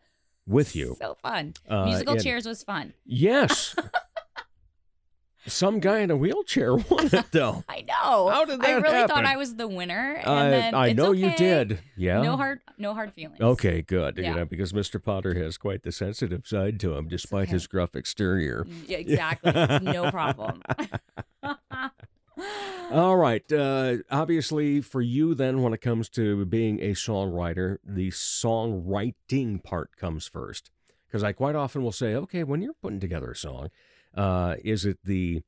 [0.47, 0.95] with you.
[0.99, 1.53] So fun.
[1.69, 2.93] Uh, Musical and- chairs was fun.
[3.05, 3.75] Yes.
[5.47, 7.63] Some guy in a wheelchair won it, though.
[7.69, 8.30] I know.
[8.30, 9.15] How did I that really happen?
[9.15, 10.21] thought I was the winner.
[10.23, 11.80] And I, then I know you did.
[11.97, 12.21] Yeah.
[12.21, 13.41] No hard no hard feelings.
[13.41, 14.17] Okay, good.
[14.17, 14.34] You Yeah.
[14.36, 15.01] know, because Mr.
[15.01, 17.54] Potter has quite the sensitive side to him, despite okay.
[17.54, 18.65] his gruff exterior.
[18.88, 19.51] Yeah, exactly.
[19.82, 20.62] No problem.
[22.91, 23.49] All right.
[23.51, 29.95] Uh, obviously, for you, then, when it comes to being a songwriter, the songwriting part
[29.95, 30.71] comes first.
[31.08, 33.69] Because I quite often will say, okay, when you're putting together a song,
[34.15, 35.41] uh, is it the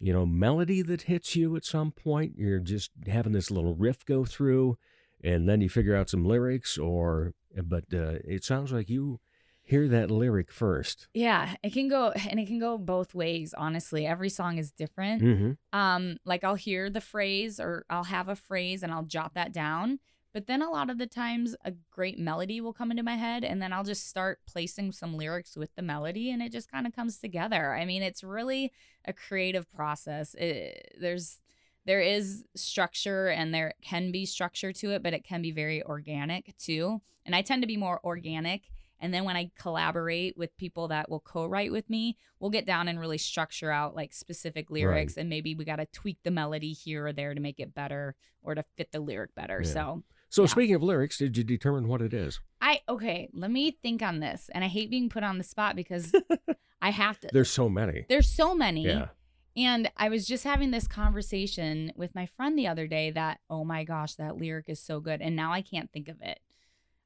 [0.00, 2.34] you know melody that hits you at some point?
[2.36, 4.78] You're just having this little riff go through,
[5.22, 7.32] and then you figure out some lyrics, or
[7.64, 9.20] but uh, it sounds like you
[9.62, 11.08] hear that lyric first.
[11.12, 14.06] yeah, it can go and it can go both ways, honestly.
[14.06, 15.22] Every song is different.
[15.22, 15.78] Mm-hmm.
[15.78, 19.52] um like i'll hear the phrase or i'll have a phrase and i'll jot that
[19.52, 19.98] down
[20.38, 23.42] but then a lot of the times a great melody will come into my head
[23.42, 26.86] and then i'll just start placing some lyrics with the melody and it just kind
[26.86, 28.72] of comes together i mean it's really
[29.04, 31.40] a creative process it, there's
[31.86, 35.82] there is structure and there can be structure to it but it can be very
[35.82, 38.70] organic too and i tend to be more organic
[39.00, 42.88] and then when I collaborate with people that will co-write with me, we'll get down
[42.88, 46.72] and really structure out like specific lyrics and maybe we got to tweak the melody
[46.72, 49.60] here or there to make it better or to fit the lyric better.
[49.62, 49.70] Yeah.
[49.70, 50.48] So, So, Yeah.
[50.48, 52.40] speaking of lyrics, did you determine what it is?
[52.60, 54.50] I okay, let me think on this.
[54.54, 56.12] And I hate being put on the spot because
[56.82, 58.04] I have to There's so many.
[58.08, 58.86] There's so many.
[58.86, 59.08] Yeah.
[59.56, 63.64] And I was just having this conversation with my friend the other day that, oh
[63.64, 65.20] my gosh, that lyric is so good.
[65.20, 66.38] And now I can't think of it.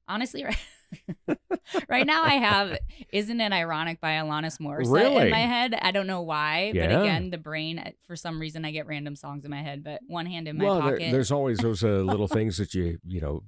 [0.08, 0.44] Honestly,
[1.28, 1.38] right,
[1.88, 2.78] right now I have
[3.12, 5.22] Isn't It Ironic by Alanis Morissette Really?
[5.24, 5.74] in my head.
[5.80, 6.72] I don't know why.
[6.74, 10.00] But again, the brain, for some reason, I get random songs in my head, but
[10.06, 11.12] one hand in my well, there- pocket.
[11.12, 13.44] there's always those uh, little things that you you know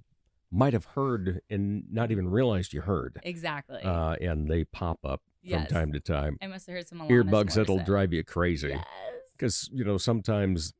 [0.50, 3.82] might have heard and not even realized you heard, exactly.
[3.82, 5.70] uh, and they pop up from Yes.
[5.70, 6.38] time to time.
[6.40, 8.84] I must have heard some Alanis Earbugs that'll drive you crazy Yes.
[9.36, 10.72] because you know sometimes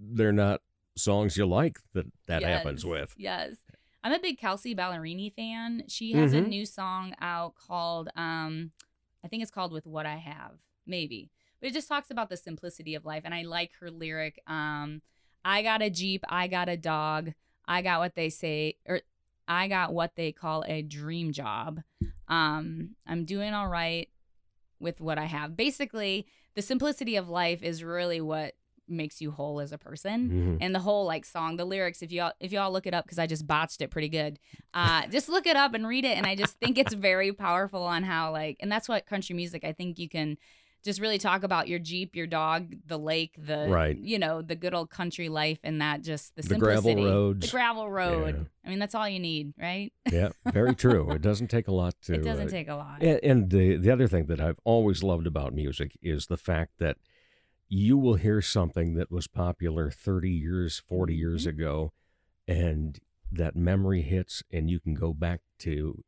[0.00, 0.62] they're not
[0.96, 3.14] songs you like that that happens with.
[3.16, 3.54] Yes.
[4.04, 5.84] I'm a big Kelsea Ballerini fan.
[5.88, 6.48] She has a Mhm.
[6.48, 8.72] new song out called um
[9.24, 10.58] I think it's called With What I Have.
[10.86, 11.30] Maybe.
[11.60, 15.02] But it just talks about the simplicity of life and I like her lyric um
[15.44, 17.32] I got a Jeep, I got a dog,
[17.66, 19.02] I got what they say or
[19.46, 21.82] I got what they call a dream job.
[22.28, 24.08] Um I'm doing all right
[24.80, 25.56] with what I have.
[25.56, 28.54] Basically, the simplicity of life is really what
[28.92, 30.58] makes you whole as a person Mhm.
[30.60, 33.18] and the whole like song the lyrics if y'all if y'all look it up because
[33.18, 34.38] i just botched it pretty good
[34.74, 37.82] uh just look it up and read it and i just think it's very powerful
[37.82, 40.36] on how like and that's what country music i think you can
[40.84, 43.96] just really talk about your jeep your dog the lake the Right.
[43.96, 47.46] you know the good old country life and that just the, The gravel roads.
[47.46, 48.44] the gravel road Yeah.
[48.66, 51.08] i mean that's all you need right Yeah, very true.
[51.12, 52.14] It doesn't take a lot to.
[52.14, 55.04] it doesn't uh, take a lot And, and the the other thing that I've always
[55.04, 56.96] loved about music is the fact that
[57.74, 61.48] you will hear something that was popular 30 years, 40 years Mhm.
[61.48, 61.92] ago,
[62.46, 66.04] and that memory hits, and you can go back to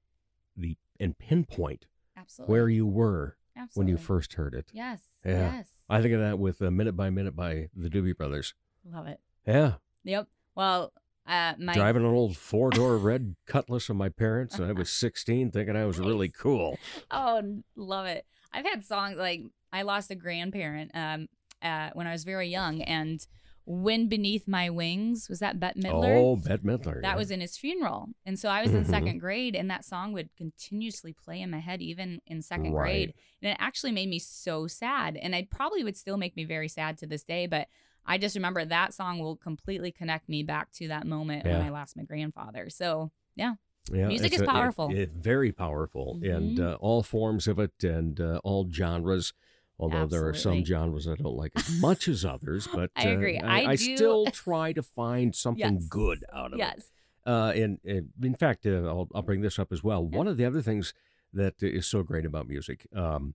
[0.54, 3.38] the and pinpoint absolutely where you were
[3.72, 4.70] when you first heard it.
[4.74, 5.52] yes Yeah.
[5.54, 8.52] yes I think of that with uh, Minute by Minute by the Doobie Brothers.
[8.84, 10.92] love it Yeah, yep well
[11.26, 14.90] uh my driving an old four door red Cutlass of my parents, and I was
[14.90, 16.78] 16, thinking I was really cool.
[17.10, 18.26] Oh, love it.
[18.52, 19.40] I've had songs like
[19.72, 21.28] I lost a grandparent um
[21.62, 23.26] uh, when I was very young and
[23.66, 26.16] Wind Beneath My Wings was that Bette Midler?
[26.18, 27.00] Oh, Bette Midler.
[27.00, 27.16] that yeah.
[27.16, 28.10] was in his funeral.
[28.26, 28.90] And so I was in Mhm.
[28.90, 32.82] second grade and that song would continuously play in my head even in second Right.
[33.06, 33.14] grade.
[33.42, 35.16] And it actually made me so sad.
[35.16, 37.68] And it probably would still make me very sad to this day, but
[38.04, 41.70] I just remember that song will completely connect me back to that moment when I
[41.70, 42.68] lost my grandfather.
[42.68, 43.54] So yeah.
[43.92, 44.90] Yeah, Music is a- powerful.
[44.94, 46.72] it- very powerful, and Mhm.
[46.72, 49.34] uh, all forms of it, and uh, all genres.
[49.78, 53.14] Although there are some genres I don't like as much as others, but I uh,
[53.14, 53.38] agree.
[53.38, 55.86] I, I I still try to find something Yes.
[55.88, 56.78] good out of Yes.
[56.78, 57.30] it.
[57.30, 60.04] Uh, and, and in fact, uh, I'll, I'll bring this up as well.
[60.06, 60.92] One of the other things
[61.32, 63.34] that is so great about music, um,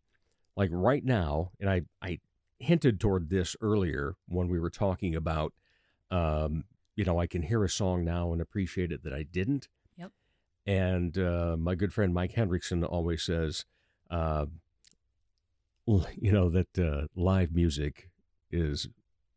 [0.55, 2.19] like right now, and I, I
[2.59, 5.53] hinted toward this earlier when we were talking about,
[6.11, 9.67] um, you know, I can hear a song now and appreciate it that I didn't.
[9.97, 10.11] Yep.
[10.67, 13.65] And uh, my good friend Mike Hendrickson always says,
[14.11, 14.45] uh,
[16.17, 18.09] you know, that uh, live music
[18.51, 18.87] is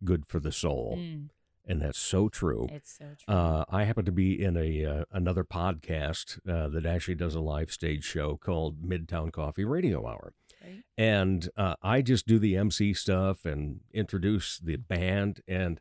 [0.04, 0.96] good for the soul.
[0.98, 1.28] Mm,
[1.64, 2.66] And that's so true.
[2.70, 3.34] it's so true.
[3.34, 7.40] Uh, I happen to be in a uh, another podcast uh, that actually does a
[7.40, 10.82] live stage show called Midtown Coffee Radio Hour, Right.
[10.98, 15.80] and uh, I just do the MC stuff and introduce the band, and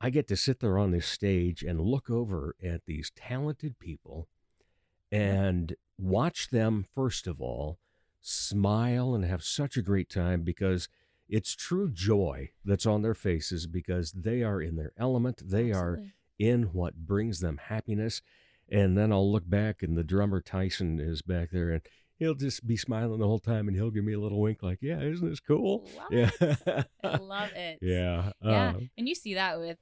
[0.00, 4.28] I get to sit there on this stage and look over at these talented people,
[5.10, 7.78] and watch them first of all
[8.26, 10.88] smile and have such a great time because
[11.28, 15.42] it's true joy that's on their faces because they are in their element.
[15.44, 16.00] They are
[16.38, 18.22] in what brings them happiness.
[18.70, 21.82] And then I'll look back and the drummer Tyson is back there and
[22.16, 24.78] he'll just be smiling the whole time and he'll give me a little wink like,
[24.80, 25.86] yeah, isn't this cool?
[25.96, 26.30] Love Yeah.
[26.40, 26.86] it.
[27.04, 27.78] I love it.
[27.82, 28.32] yeah.
[28.42, 28.72] Yeah.
[28.76, 29.76] uh, and you see that with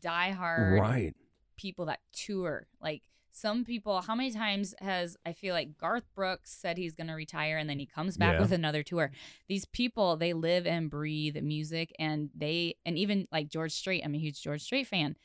[0.00, 1.16] diehard right.
[1.56, 2.66] people that tour.
[2.82, 3.02] Like
[3.34, 7.14] some people, how many times has I feel like Garth Brooks said he's going to
[7.14, 8.40] retire and then he comes back Yeah.
[8.40, 9.10] with another tour.
[9.48, 14.14] These people, they live and breathe music and they, and even like George Strait, I'm
[14.14, 15.16] a huge George Strait fan.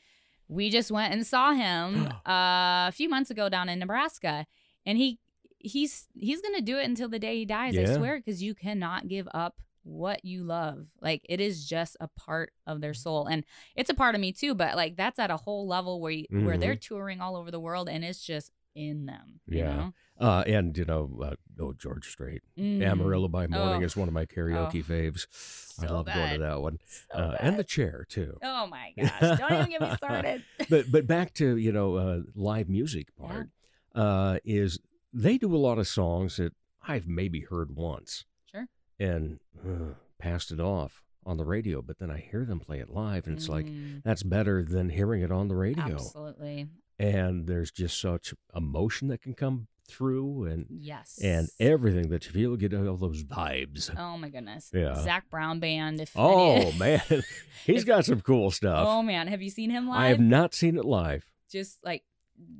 [0.48, 4.46] We just went and saw him uh, a few months ago down in Nebraska
[4.86, 5.18] and he,
[5.58, 7.76] he's, he's going to do it until the day he dies.
[7.76, 7.96] I Yeah.
[7.96, 10.86] swear, because you cannot give up what you love.
[11.00, 13.26] Like it is just a part of their soul.
[13.26, 16.12] And it's a part of me too, but like that's at a whole level where
[16.12, 19.40] you, where they're touring all over the world and it's just in them.
[19.46, 19.74] You Yeah.
[19.74, 19.92] know?
[20.20, 22.42] Uh, and, you know, uh, oh, George Strait.
[22.58, 22.82] Mm.
[22.82, 23.84] Amarillo by Morning Oh.
[23.84, 24.92] is one of my karaoke Oh.
[24.92, 25.26] faves.
[25.80, 26.78] I So love going to that one.
[26.84, 28.36] So Uh, and the chair, too.
[28.42, 29.38] Oh my gosh.
[29.38, 30.44] Don't even get me started.
[30.70, 33.26] but but back to you know uh, live music Yeah.
[33.26, 33.48] part
[33.94, 34.80] uh, is
[35.12, 36.52] they do a lot of songs that
[36.86, 38.66] I've maybe heard once Sure.
[38.98, 42.90] and uh, passed it off on the radio, but then I hear them play it
[42.90, 45.94] live, and it's like Mm, that's better than hearing it on the radio.
[45.94, 46.68] Absolutely.
[46.98, 51.18] And there's just such emotion that can come through, and Yes.
[51.22, 53.90] and everything that you feel, get all those vibes.
[53.96, 54.70] Oh my goodness.
[54.74, 54.94] Yeah.
[55.02, 56.00] Zac Brown band.
[56.00, 57.22] If Oh man, he's
[57.82, 58.86] If- got some cool stuff.
[58.88, 59.98] Oh man, have you seen him live?
[60.00, 61.24] I have not seen it live.
[61.50, 62.02] just like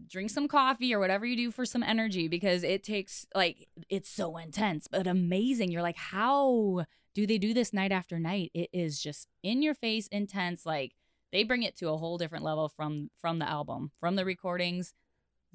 [0.08, 4.08] drink some coffee or whatever you do for some energy because it takes like it's
[4.10, 8.68] so intense but amazing you're like how do they do this night after night it
[8.72, 10.92] is just in your face intense like
[11.30, 14.94] they bring it to a whole different level from from the album from the recordings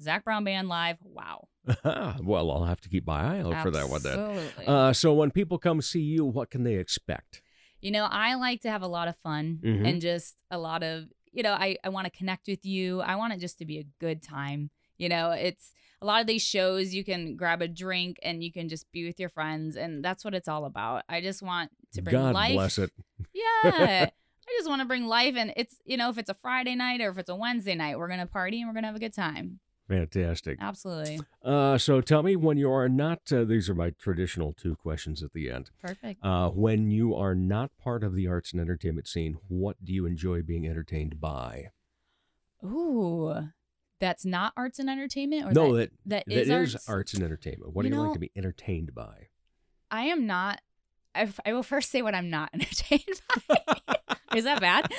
[0.00, 1.48] zac brown band live wow
[2.22, 4.18] well, I'll have to keep my eye out for that one then.
[4.66, 7.40] Uh, so when people come see you, what can they expect?
[7.80, 9.88] You know, I like to have a lot of fun Mhm.
[9.88, 13.00] and just a lot of, you know, I, I want to connect with you.
[13.00, 14.70] I want it just to be a good time.
[14.96, 18.52] You know, it's a lot of these shows you can grab a drink and you
[18.52, 21.02] can just be with your friends and that's what it's all about.
[21.08, 22.54] I just want to bring God life.
[22.54, 22.90] bless it.
[23.34, 24.10] Yeah.
[24.46, 27.00] I just want to bring life and it's, you know, if it's a Friday night
[27.00, 28.96] or if it's a Wednesday night, we're going to party and we're going to have
[28.96, 29.58] a good time.
[29.88, 30.58] Fantastic.
[30.60, 31.20] Absolutely.
[31.44, 35.22] Uh, so tell me when you are not, uh, these are my traditional two questions
[35.22, 35.70] at the end.
[35.82, 36.24] Perfect.
[36.24, 40.06] Uh, when you are not part of the arts and entertainment scene, what do you
[40.06, 41.66] enjoy being entertained by?
[42.64, 43.50] Ooh.
[44.00, 46.88] That's not arts and entertainment or no, that, that, that is, that is arts?
[46.88, 47.74] arts and entertainment.
[47.74, 49.28] What You do you like to be entertained by?
[49.90, 50.60] I am not.
[51.14, 53.56] I, I will first say what I'm not entertained by.
[54.34, 54.90] Is that bad?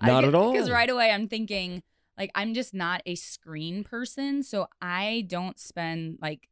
[0.00, 0.52] Not at all.
[0.52, 1.82] Because right away I'm thinking
[2.18, 6.48] like I'm just not a screen person, so I don't spend like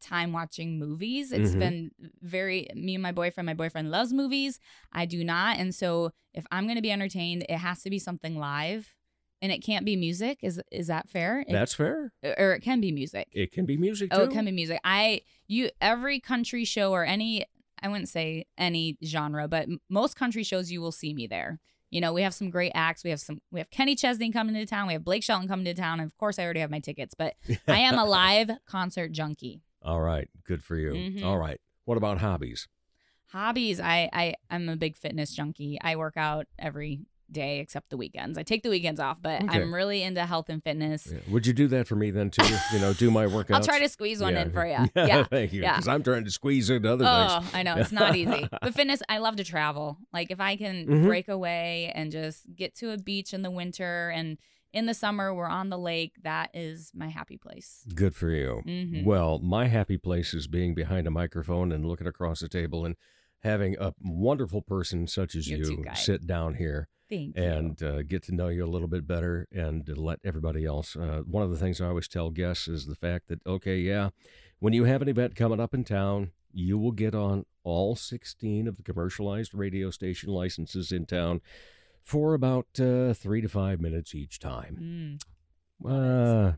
[0.00, 1.32] time watching movies.
[1.32, 1.58] It's Mhm.
[1.58, 1.90] been
[2.20, 3.46] very me and my boyfriend.
[3.46, 4.60] My boyfriend loves movies.
[4.92, 7.98] I do not, and so if I'm going to be entertained, it has to be
[7.98, 8.94] something live,
[9.42, 10.38] and it can't be music.
[10.42, 11.40] Is is that fair?
[11.40, 12.12] It- That's fair.
[12.22, 13.28] or it can be music.
[13.32, 14.16] It can be music too.
[14.18, 14.78] Oh, it can be music.
[14.84, 17.44] I you every country show or any
[17.80, 21.60] I wouldn't say any genre, but m- most country shows you will see me there.
[21.90, 23.02] You know, we have some great acts.
[23.04, 24.86] We have some we have Kenny Chesney coming to town.
[24.88, 26.00] We have Blake Shelton coming to town.
[26.00, 27.34] And of course, I already have my tickets, but
[27.68, 29.62] I am a live concert junkie.
[29.82, 30.28] All right.
[30.44, 30.92] Good for you.
[30.92, 31.24] Mhm.
[31.24, 31.60] All right.
[31.84, 32.68] What about hobbies?
[33.32, 35.78] Hobbies, I I I'm a big fitness junkie.
[35.82, 37.00] I work out every
[37.30, 38.38] day except the weekends.
[38.38, 39.60] I take the weekends off, but Okay.
[39.60, 41.08] I'm really into health and fitness.
[41.12, 41.18] Yeah.
[41.28, 42.44] Would you do that for me then too?
[42.72, 43.54] you know, do my workouts.
[43.54, 44.42] I'll try to squeeze one Yeah.
[44.42, 44.76] in for you.
[44.96, 45.24] Yeah.
[45.24, 45.62] Thank you.
[45.62, 45.74] yeah.
[45.74, 47.54] Because I'm trying to squeeze into other Oh, things.
[47.54, 48.48] I know it's not easy.
[48.62, 49.98] But fitness, I love to travel.
[50.12, 51.06] Like if I can Mhm.
[51.06, 54.38] break away and just get to a beach in the winter and
[54.72, 57.84] in the summer we're on the lake, that is my happy place.
[57.94, 58.62] Good for you.
[58.66, 59.04] Mhm.
[59.04, 62.94] Well, my happy place is being behind a microphone and looking across the table and
[63.42, 68.22] having a wonderful person such as You're you sit down here Thank and uh, get
[68.24, 70.96] to know you a little bit better and let everybody else.
[70.96, 74.10] Uh, one of the things I always tell guests is the fact that, okay, yeah,
[74.58, 78.66] when you have an event coming up in town, you will get on all 16
[78.66, 81.40] of the commercialized radio station licenses in town
[82.02, 85.18] for about uh, three to five minutes each time.
[85.84, 86.52] Mm, Uh,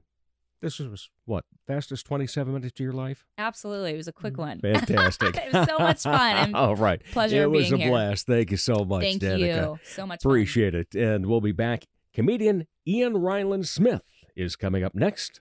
[0.60, 3.24] this was what fastest 27 minutes of your life?
[3.38, 3.92] absolutely.
[3.92, 4.60] It was a quick mm, one.
[4.62, 5.36] Fantastic!
[5.36, 6.54] it was so much fun.
[6.54, 7.88] All right, pleasure It was a here.
[7.88, 8.26] blast.
[8.26, 9.72] Thank you so much, Thank Danica.
[9.72, 9.78] you.
[9.84, 10.30] So much fun.
[10.30, 10.94] Appreciate it.
[10.94, 11.84] And we'll be back.
[12.14, 14.02] Comedian Ian Reiland-Smith
[14.36, 15.40] is coming up next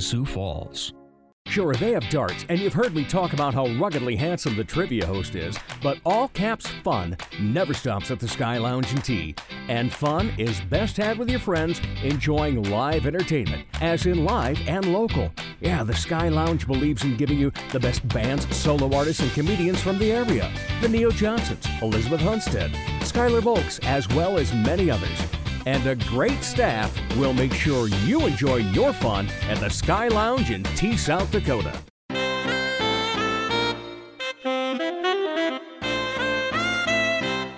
[0.00, 0.92] Sioux Falls.
[1.46, 5.04] Sure, they have darts, and you've heard me talk about how ruggedly handsome the trivia
[5.04, 9.34] host is, but all caps fun never stops at the Sky Lounge and Tea.
[9.66, 14.92] And fun is best had with your friends enjoying live entertainment, as in live and
[14.92, 15.32] local.
[15.60, 19.82] Yeah, the Sky Lounge believes in giving you the best bands, solo artists, and comedians
[19.82, 20.52] from the area.
[20.80, 22.70] The Neo Johnsons, Elizabeth Hunstead,
[23.00, 25.39] Skylar Bolks, as well as many others.
[25.66, 30.50] And a great staff will make sure you enjoy your fun at the Sky Lounge
[30.50, 31.72] in Tea, South Dakota.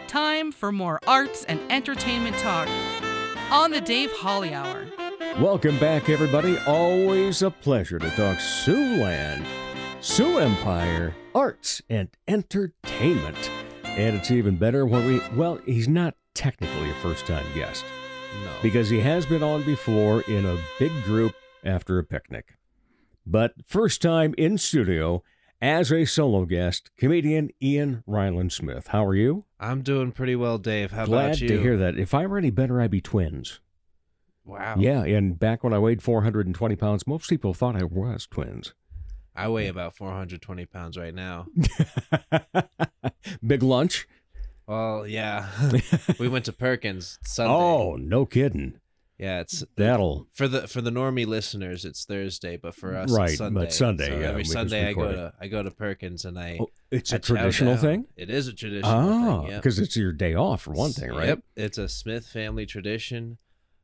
[0.09, 2.69] Time for more arts and entertainment talk
[3.51, 4.87] on the Dave Holly Hour.
[5.39, 6.59] Welcome back, everybody.
[6.67, 9.47] Always a pleasure to talk Siouxland,
[10.01, 13.51] Sioux Empire, arts, and entertainment.
[13.85, 17.85] And it's even better when we, well, he's not technically a first time guest
[18.45, 18.51] No.
[18.63, 22.57] because he has been on before in a big group after a picnic.
[23.27, 25.23] But first time in studio
[25.61, 28.89] as a solo guest, comedian Ian Reiland-Smith.
[28.89, 29.45] How are you?
[29.61, 30.91] I'm doing pretty well, Dave.
[30.91, 31.49] How Glad about you?
[31.49, 31.97] Glad to hear that.
[31.99, 33.61] If I were any better, I'd be twins.
[34.45, 34.75] Wow.
[34.77, 38.75] Yeah, and back when I weighed 420 pounds, most people thought I was twins.
[39.37, 41.47] I weigh about 420 pounds right now.
[43.47, 44.07] Big lunch.
[44.73, 45.49] Well, yeah.
[46.19, 47.53] we went to Perkins Sunday.
[47.53, 48.81] Oh, no kidding.
[49.19, 49.41] yeah.
[49.41, 50.29] It's That'll.
[50.33, 51.85] for the for the normie listeners.
[51.85, 53.69] It's Thursday, but for us, Right, it's but Sunday.
[53.71, 56.57] Sunday, So yeah, every Sunday I go to I go to Perkins and I.
[56.59, 58.07] Oh, it's I a traditional thing?
[58.17, 59.51] It is a traditional Ah, thing.
[59.51, 59.63] Yep.
[59.63, 61.29] because it's your day off for one thing, right?
[61.29, 63.37] Yep, it's a Smith family tradition.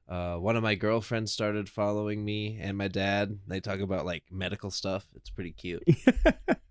[0.08, 3.38] Uh, one of my girlfriends started following me and my dad.
[3.46, 5.04] They talk about like medical stuff.
[5.14, 5.84] It's pretty cute.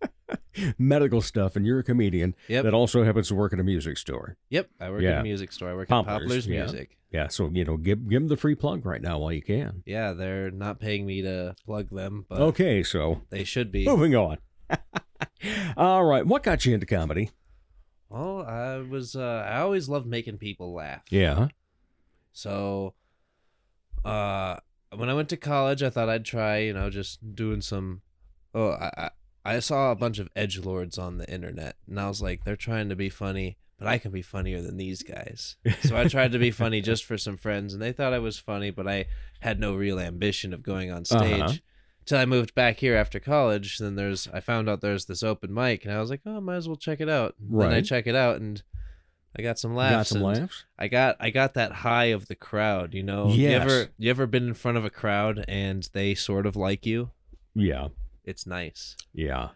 [0.78, 2.64] Medical stuff, and you're a comedian Yep.
[2.64, 4.38] that also happens to work in a music store.
[4.50, 5.10] Yep, I work Yeah.
[5.16, 5.70] at a music store.
[5.70, 6.64] I work Popplers, at Poppler's yeah.
[6.64, 6.98] Music.
[7.12, 9.84] Yeah, so you know, give give them the free plug right now while you can.
[9.86, 13.86] Yeah, they're not paying me to plug them, but Okay, so they should be.
[13.86, 14.38] moving on.
[15.78, 17.30] All right, what got you into comedy?
[18.10, 21.04] Well, I was uh, I always loved making people laugh.
[21.10, 21.48] Yeah.
[22.34, 22.94] So,
[24.06, 24.58] uh,
[24.96, 28.02] when I went to college, I thought I'd try, you know, just doing some.
[28.54, 29.10] Oh, I
[29.56, 32.56] I, saw a bunch of edge lords on the internet, and I was like, they're
[32.56, 35.56] trying to be funny, but I can be funnier than these guys.
[35.84, 38.38] So I tried to be funny just for some friends, and they thought I was
[38.38, 39.06] funny, but I
[39.40, 41.42] had no real ambition of going on stage.
[41.42, 41.54] Uh-huh.
[42.06, 45.54] Till I moved back here after college, then there's I found out there's this open
[45.54, 47.36] mic, and I was like, oh, might as well check it out.
[47.40, 48.64] Then I check it out, and
[49.38, 50.10] I got some got laughs.
[50.10, 50.66] some laughs?
[50.80, 53.30] I got I got that high of the crowd, you know.
[53.30, 56.86] You ever you ever been in front of a crowd and they sort of like
[56.86, 57.12] you?
[57.54, 57.90] Yeah.
[58.28, 58.96] It's nice.
[59.14, 59.50] Yeah.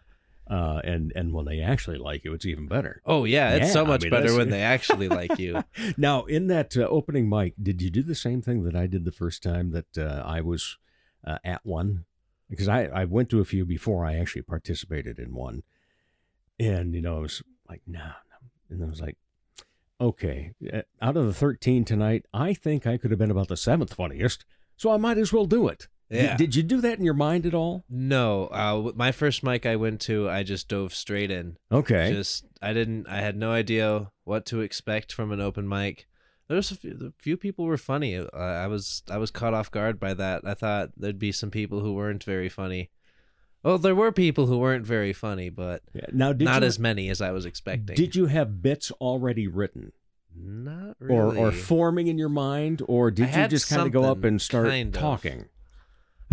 [0.50, 3.00] Uh, and and when they actually like you, it's even better.
[3.06, 5.62] Oh yeah, it's Yeah, so I much mean, better when they actually like you.
[5.96, 9.04] Now, in that uh, opening mic, did you do the same thing that I did
[9.04, 10.78] the first time that uh, I was
[11.24, 12.06] uh, at one?
[12.50, 15.62] Because I, I went to a few before I actually participated in one.
[16.58, 18.38] And, you know, I was like, no, no.
[18.68, 19.16] And I was like,
[20.00, 23.56] okay, uh, out of the 13 tonight, I think I could have been about the
[23.56, 24.44] seventh funniest.
[24.76, 25.88] So I might as well do it.
[26.12, 26.36] Yeah.
[26.36, 27.84] did you do that in your mind at all?
[27.88, 31.56] No, uh, my first mic I went to, I just dove straight in.
[31.70, 32.12] Okay.
[32.12, 36.06] Just I didn't, I had no idea what to expect from an open mic.
[36.48, 38.16] There was a few, a few people were funny.
[38.18, 40.42] Uh, I was I was caught off guard by that.
[40.44, 42.90] I thought there'd be some people who weren't very funny.
[43.62, 46.06] Well, there were people who weren't very funny, but Yeah.
[46.12, 47.96] Now, did not you, as many as I was expecting.
[47.96, 49.92] Did you have bits already written?
[50.34, 51.38] Not really.
[51.38, 54.40] or or forming in your mind, or did you just kind of go up and
[54.40, 55.00] start kind of.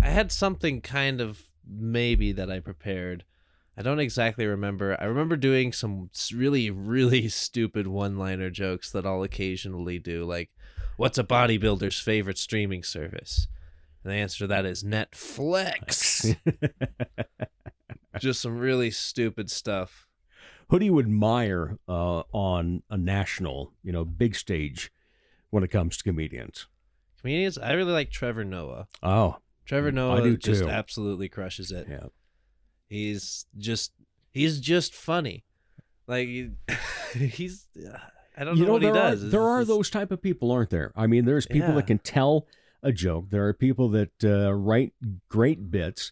[0.02, 3.24] I had something kind of maybe that I prepared.
[3.76, 4.96] I don't exactly remember.
[5.00, 10.50] I remember doing some really, really stupid one-liner jokes that I'll occasionally do, like,
[10.96, 13.46] "What's a bodybuilder's favorite streaming service?"
[14.02, 16.36] And the answer to that is Netflix.
[18.18, 20.06] Just some really stupid stuff.
[20.68, 24.90] Who do you admire uh, on a national, you know, big stage
[25.50, 26.66] when it comes to comedians?
[27.20, 28.88] Comedians, I really like Trevor Noah.
[29.02, 29.36] Oh,
[29.70, 30.68] Trevor Mm, Noah just too.
[30.68, 31.86] absolutely crushes it.
[31.88, 32.06] yeah.
[32.88, 33.92] He's just
[34.32, 35.44] he's just funny.
[36.06, 36.50] Like he-
[37.14, 37.66] he's
[38.36, 39.22] I don't you know, know what he are does.
[39.22, 40.92] It's there are just- those type of people, aren't there?
[40.96, 41.74] I mean, there's people Yeah.
[41.76, 42.46] that can tell
[42.82, 43.30] a joke.
[43.30, 44.92] There are people that uh, write
[45.28, 46.10] great bits,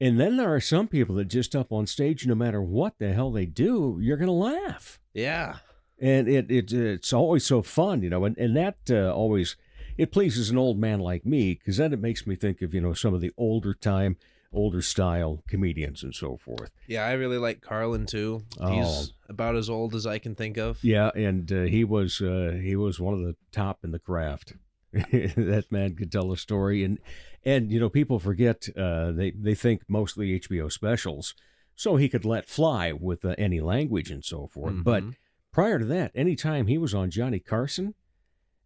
[0.00, 3.12] and then there are some people that just up on stage, no matter what the
[3.12, 4.98] hell they do, you're gonna laugh.
[5.14, 5.58] Yeah.
[6.00, 9.56] and it, it it's always so fun, you know, and and that uh, always
[10.00, 12.80] it pleases an old man like me because then it makes me think of you
[12.80, 14.16] know some of the older time,
[14.52, 16.70] older style comedians and so forth.
[16.86, 18.44] Yeah, I really like Carlin too.
[18.68, 20.82] He's about as old as I can think of.
[20.82, 24.54] Yeah, and uh, he was uh, he was one of the top in the craft.
[24.92, 26.98] that man could tell a story, and
[27.44, 31.34] and you know people forget uh, they they think mostly HBO specials,
[31.76, 34.74] so he could let fly with uh, any language and so forth.
[34.82, 35.14] But Mhm.
[35.52, 37.94] prior to that, anytime he was on Johnny Carson,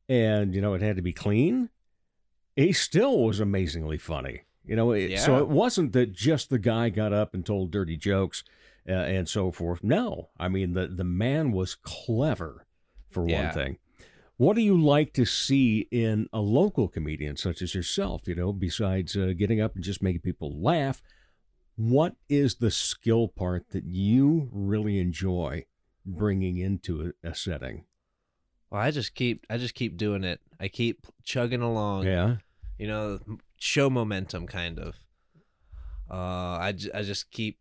[0.09, 1.71] and you know it had to be clean,
[2.57, 4.43] he still was amazingly funny.
[4.65, 7.97] You know, it, so it wasn't that just the guy got up and told dirty
[7.99, 8.45] jokes
[8.89, 9.83] uh, and so forth.
[9.85, 12.67] No, I mean the the man was clever
[13.11, 13.45] for Yeah.
[13.47, 13.79] one thing.
[14.37, 18.23] What do you like to see in a local comedian such as yourself?
[18.27, 21.01] You know, besides uh, getting up and just making people laugh,
[21.77, 25.67] what is the skill part that you really enjoy
[26.05, 27.85] bringing into a, a setting?
[28.75, 30.41] Well, I just keep I just keep doing it.
[30.59, 32.07] I keep chugging along.
[32.07, 32.39] Yeah,
[32.77, 33.21] You know,
[33.57, 34.97] show momentum kind of.
[36.11, 37.61] Uh I, j- I just keep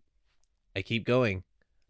[0.75, 1.43] I keep going.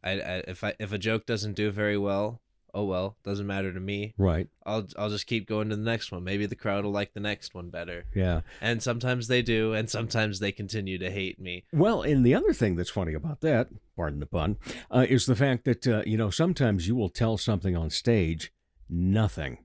[0.04, 2.42] I, I if I if a joke doesn't do very well,
[2.74, 4.14] oh well, doesn't matter to me.
[4.18, 4.50] right.
[4.66, 6.26] I'll I'll just keep going to the next one.
[6.26, 8.04] Maybe the crowd will like the next one better.
[8.14, 8.42] Yeah.
[8.60, 11.64] And sometimes they do, and sometimes they continue to hate me.
[11.72, 14.58] Well, and the other thing that's funny about that, pardon the pun,
[14.92, 18.52] uh, is the fact that, uh, you know, sometimes you will tell something on stage,
[18.94, 19.58] nothing.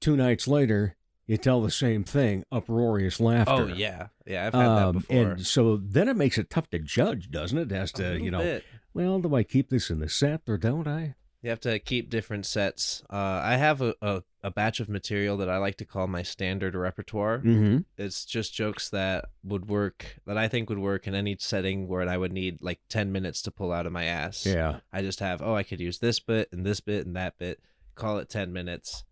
[0.00, 0.96] Two nights later,
[1.26, 3.52] you tell the same thing, uproarious laughter.
[3.52, 5.16] Oh yeah, yeah, I've had that Um, before.
[5.16, 7.72] and so then it makes it tough to judge, doesn't it?
[7.72, 8.64] As to, you know, bit.
[8.92, 11.14] well, do I keep this in the set or don't I?
[11.40, 13.02] You have to keep different sets.
[13.10, 16.22] Uh, I have a, a, a batch of material that I like to call my
[16.22, 17.38] standard repertoire.
[17.40, 17.78] Mm-hmm.
[17.98, 22.08] It's just jokes that would work, that I think would work in any setting where
[22.08, 24.46] I would need like 10 minutes to pull out of my ass.
[24.46, 24.78] Yeah.
[24.90, 27.60] I just have, oh, I could use this bit and this bit and that bit.
[27.94, 29.04] Call it 10 minutes.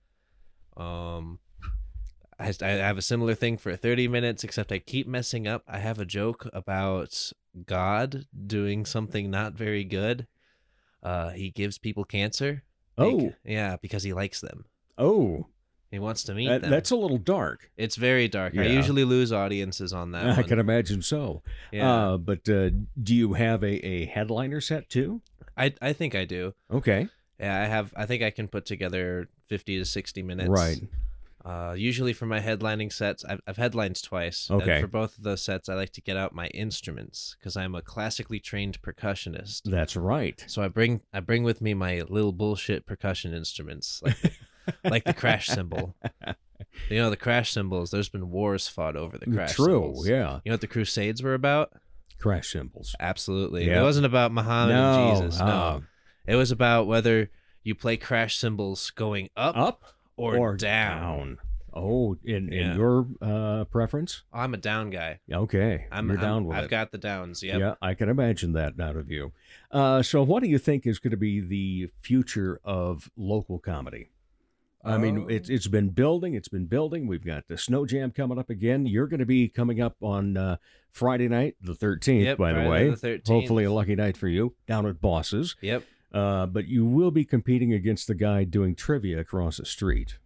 [0.76, 1.38] Um,
[2.38, 5.62] I, I have a similar thing for 30 minutes, except I keep messing up.
[5.68, 7.32] I have a joke about
[7.66, 10.26] God doing something not very good.
[11.02, 12.62] Uh, he gives people cancer.
[12.98, 14.64] Oh, Bec- yeah, because he likes them.
[14.98, 15.46] oh,
[15.90, 16.70] He wants to meet that- them.
[16.70, 17.70] that's a little dark.
[17.76, 18.56] It's very dark.
[18.56, 20.24] I usually lose audiences on that.
[20.26, 20.44] I one.
[20.44, 21.42] can imagine so.
[21.70, 22.70] Yeah, Uh, but uh,
[23.02, 25.20] do you have a, a headliner set too?
[25.56, 26.54] I I think I do.
[26.70, 27.08] Okay.
[27.42, 27.92] Yeah, I have.
[27.96, 30.48] I think I can put together fifty to sixty minutes.
[30.48, 30.80] Right.
[31.44, 34.48] Uh, usually for my headlining sets, I've, I've headlines twice.
[34.48, 34.80] and Okay.
[34.80, 37.82] for both of those sets, I like to get out my instruments because I'm a
[37.82, 39.62] classically trained percussionist.
[39.64, 40.42] That's right.
[40.46, 44.30] So I bring I bring with me my little bullshit percussion instruments, like the,
[44.88, 45.96] like the crash cymbal.
[46.88, 47.90] You know the crash cymbals.
[47.90, 49.64] There's been wars fought over the crash True.
[49.66, 50.08] cymbals.
[50.08, 50.34] Yeah.
[50.44, 51.72] You know what the Crusades were about?
[52.20, 52.94] Crash cymbals.
[53.00, 53.66] Absolutely.
[53.66, 53.80] Yeah.
[53.80, 55.40] It wasn't about Muhammad No, and Jesus.
[55.40, 55.46] No.
[55.46, 55.80] uh,
[56.26, 57.30] It was about whether
[57.64, 59.82] you play crash cymbals going up, Up
[60.16, 61.38] or, down.
[61.74, 64.22] Oh, in, in your uh, preference?
[64.32, 65.20] I'm a down guy.
[65.32, 65.86] Okay.
[65.90, 66.70] I'm, You're I'm- down with I've it.
[66.70, 67.42] got the downs.
[67.42, 67.58] Yep.
[67.58, 69.32] Yeah, I can imagine that out of you.
[69.70, 74.10] Uh, so, what do you think is going to be the future of local comedy?
[74.84, 75.26] I mean, Oh.
[75.28, 76.34] it's it's been building.
[76.34, 77.06] It's been building.
[77.06, 78.84] We've got the Snow Jam coming up again.
[78.84, 80.56] You're going to be coming up on uh,
[80.90, 82.90] Friday night, the 13th, Yep, by the way.
[82.90, 83.28] the 13th.
[83.28, 85.54] Hopefully, a lucky night for you down at Bosses.
[85.62, 85.84] Yep.
[86.12, 90.18] Uh, but you will be competing against the guy doing trivia across the street.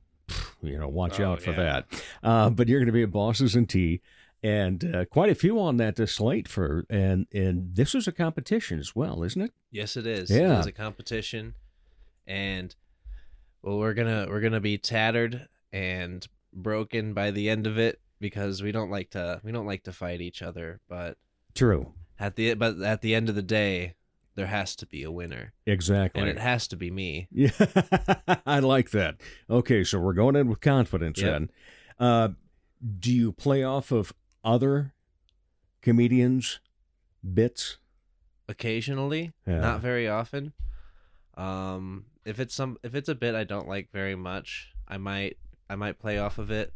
[0.62, 1.56] You know, watch Oh, out for yeah.
[1.56, 2.04] that.
[2.22, 4.00] Uh, but you're going to be at Bosses and Tea,
[4.42, 8.12] and uh, quite a few on that uh, slate for, and and this is a
[8.12, 9.52] competition as well, isn't it?
[9.70, 10.28] Yes, it is.
[10.30, 10.56] Yeah.
[10.56, 11.54] It is a competition,
[12.26, 12.74] and
[13.62, 18.62] well, we're gonna we're gonna be tattered and broken by the end of it because
[18.62, 20.80] we don't like to we don't like to fight each other.
[20.88, 21.18] But
[21.54, 21.92] True.
[22.18, 23.94] at the but at the end of the day,
[24.36, 26.20] there has to be a winner, Exactly.
[26.20, 27.26] and it has to be me.
[27.32, 27.50] Yeah,
[28.46, 29.16] I like that.
[29.50, 31.30] Okay, so we're going in with confidence Yep.
[31.32, 31.50] then.
[31.98, 32.28] Uh,
[33.00, 34.12] do you play off of
[34.44, 34.92] other
[35.82, 36.60] comedians'
[37.34, 37.78] bits?
[38.48, 39.58] occasionally, Yeah.
[39.58, 40.52] not very often.
[41.36, 45.36] Um, if it's some if it's a bit I don't like very much, I might
[45.68, 46.72] I might play off of it.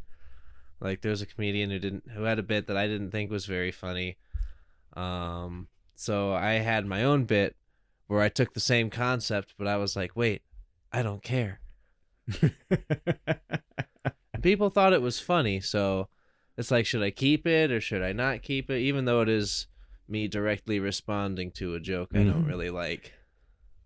[0.80, 3.30] Like there was a comedian who didn't who had a bit that I didn't think
[3.30, 4.16] was very funny.
[4.94, 5.68] Um,
[6.00, 7.56] so I had my own bit
[8.06, 10.40] where I took the same concept, but I was like, wait,
[10.90, 11.60] I don't care.
[14.42, 16.08] People thought it was funny, so
[16.56, 18.78] it's like, should I keep it or should I not keep it?
[18.80, 19.66] Even though it is
[20.08, 22.48] me directly responding to a joke I don't Mhm.
[22.48, 23.12] really like.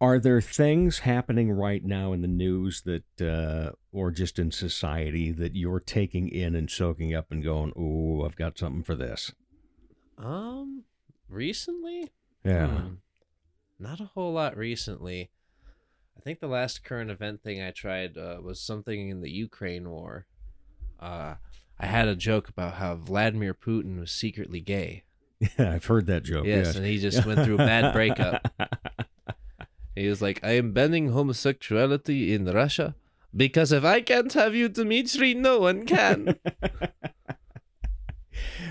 [0.01, 5.33] Are there things happening right now in the news that, uh, or just in society,
[5.33, 9.33] that you're taking in and soaking up and going, "Ooh, I've got something for this"?
[10.19, 10.85] Um,
[11.29, 12.11] recently,
[12.45, 12.67] Yeah.
[12.69, 12.95] Hmm.
[13.79, 15.31] not a whole lot recently.
[16.17, 19.91] I think the last current event thing I tried uh, was something in the Ukraine
[19.91, 20.27] war.
[21.01, 21.35] Uh,
[21.79, 25.05] I had a joke about how Vladimir Putin was secretly gay.
[25.59, 26.47] Yeah, I've heard that joke.
[26.47, 28.49] yes, Yes, and he just went through a bad breakup.
[29.97, 32.97] He was like, I am banning homosexuality in Russia
[33.37, 36.35] because if I can't have you, Dmitry, no one can.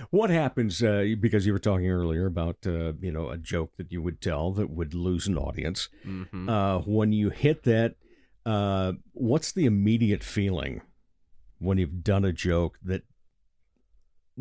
[0.10, 0.82] what happens?
[0.84, 4.22] Uh, because you were talking earlier about, uh, you know, a joke that you would
[4.22, 5.90] tell that would lose an audience.
[6.06, 6.50] Mhm.
[6.50, 7.96] Uh, when you hit that,
[8.46, 10.82] uh, what's the immediate feeling
[11.60, 13.04] when you've done a joke that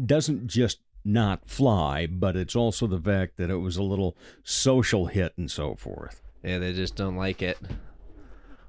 [0.04, 5.06] doesn't just not fly, but it's also the fact that it was a little social
[5.06, 6.22] hit and so forth?
[6.42, 7.58] Yeah, they just don't like it.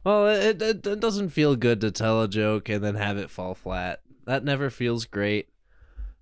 [0.04, 3.30] Well, it, it, it doesn't feel good to tell a joke and then have it
[3.30, 4.02] fall flat.
[4.26, 5.50] That never feels great.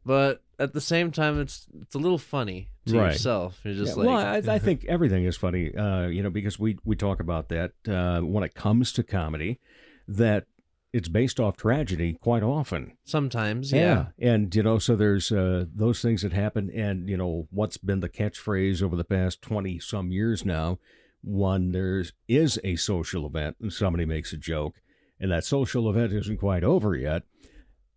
[0.05, 3.11] But at the same time, it's it's a little funny to Right.
[3.13, 3.59] yourself.
[3.63, 4.17] You're just Yeah, like, well,
[4.51, 7.73] I, I think everything is funny, uh, you know, because we we talk about that
[7.87, 9.59] uh, when it comes to comedy,
[10.07, 10.45] that
[10.93, 12.97] it's based off tragedy quite often.
[13.05, 14.07] sometimes, yeah.
[14.19, 18.01] and you know, so there's uh, those things that happen, and you know, what's been
[18.01, 20.79] the catchphrase over the past twenty some years now?
[21.23, 24.81] When there is a social event, and somebody makes a joke,
[25.19, 27.21] and that social event isn't quite over yet.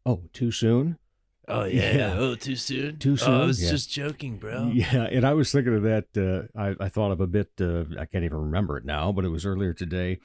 [0.07, 0.99] Oh, too soon?
[1.47, 1.97] Oh yeah.
[1.97, 2.15] yeah.
[2.19, 2.99] Oh, too soon.
[2.99, 3.35] Too Oh, soon?
[3.35, 3.71] I was Yeah.
[3.71, 4.71] just joking, bro.
[4.73, 6.07] Yeah, and I was thinking of that.
[6.17, 7.51] Uh, I, I thought of a bit.
[7.61, 10.19] Uh, I can't even remember it now, but it was earlier today,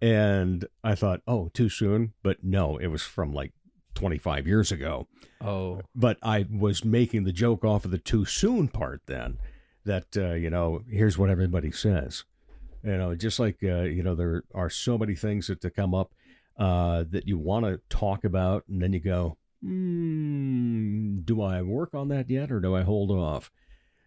[0.00, 2.12] and I thought, oh, too soon.
[2.22, 3.52] But no, it was from like
[3.94, 5.08] 25 years ago.
[5.40, 9.38] Oh, But I was making the joke off of the too soon part then.
[9.84, 12.24] That uh, you know, here's what everybody says.
[12.84, 15.92] You know, just like uh, you know, there are so many things that to come
[15.94, 16.12] up
[16.56, 21.94] uh, that you want to talk about, and then you go, hmm, do I work
[21.94, 23.50] on that yet, or do I hold off?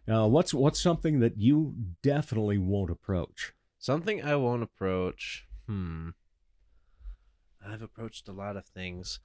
[0.08, 3.54] Now, what's what's something that you definitely won't approach?
[3.86, 5.46] something I won't approach.
[5.68, 6.10] Hmm.
[7.66, 9.20] I've approached a lot of things.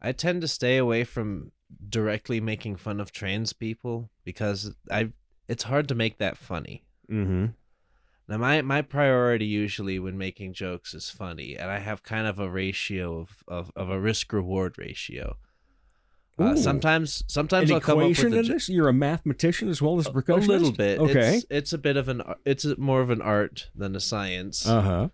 [0.00, 1.52] I tend to stay away from
[1.88, 5.12] directly making fun of trans people because I
[5.48, 6.84] it's hard to make that funny.
[7.10, 7.46] Mm-hmm.
[8.28, 12.38] Now my my priority usually when making jokes is funny, and I have kind of
[12.38, 15.36] a ratio of of, of a risk reward ratio.
[16.38, 18.68] Uh, sometimes sometimes An I'll come up equation with a in this?
[18.68, 20.48] You're a mathematician as well as a a percussionist.
[20.48, 20.98] little bit.
[20.98, 21.36] Okay.
[21.36, 24.00] It's, it's a bit of an ar- it's a, more of an art than a
[24.00, 24.66] science.
[24.66, 25.08] Uh huh.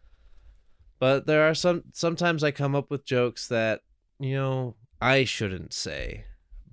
[0.98, 3.82] But there are some sometimes I come up with jokes that,
[4.18, 6.24] you know, I shouldn't say,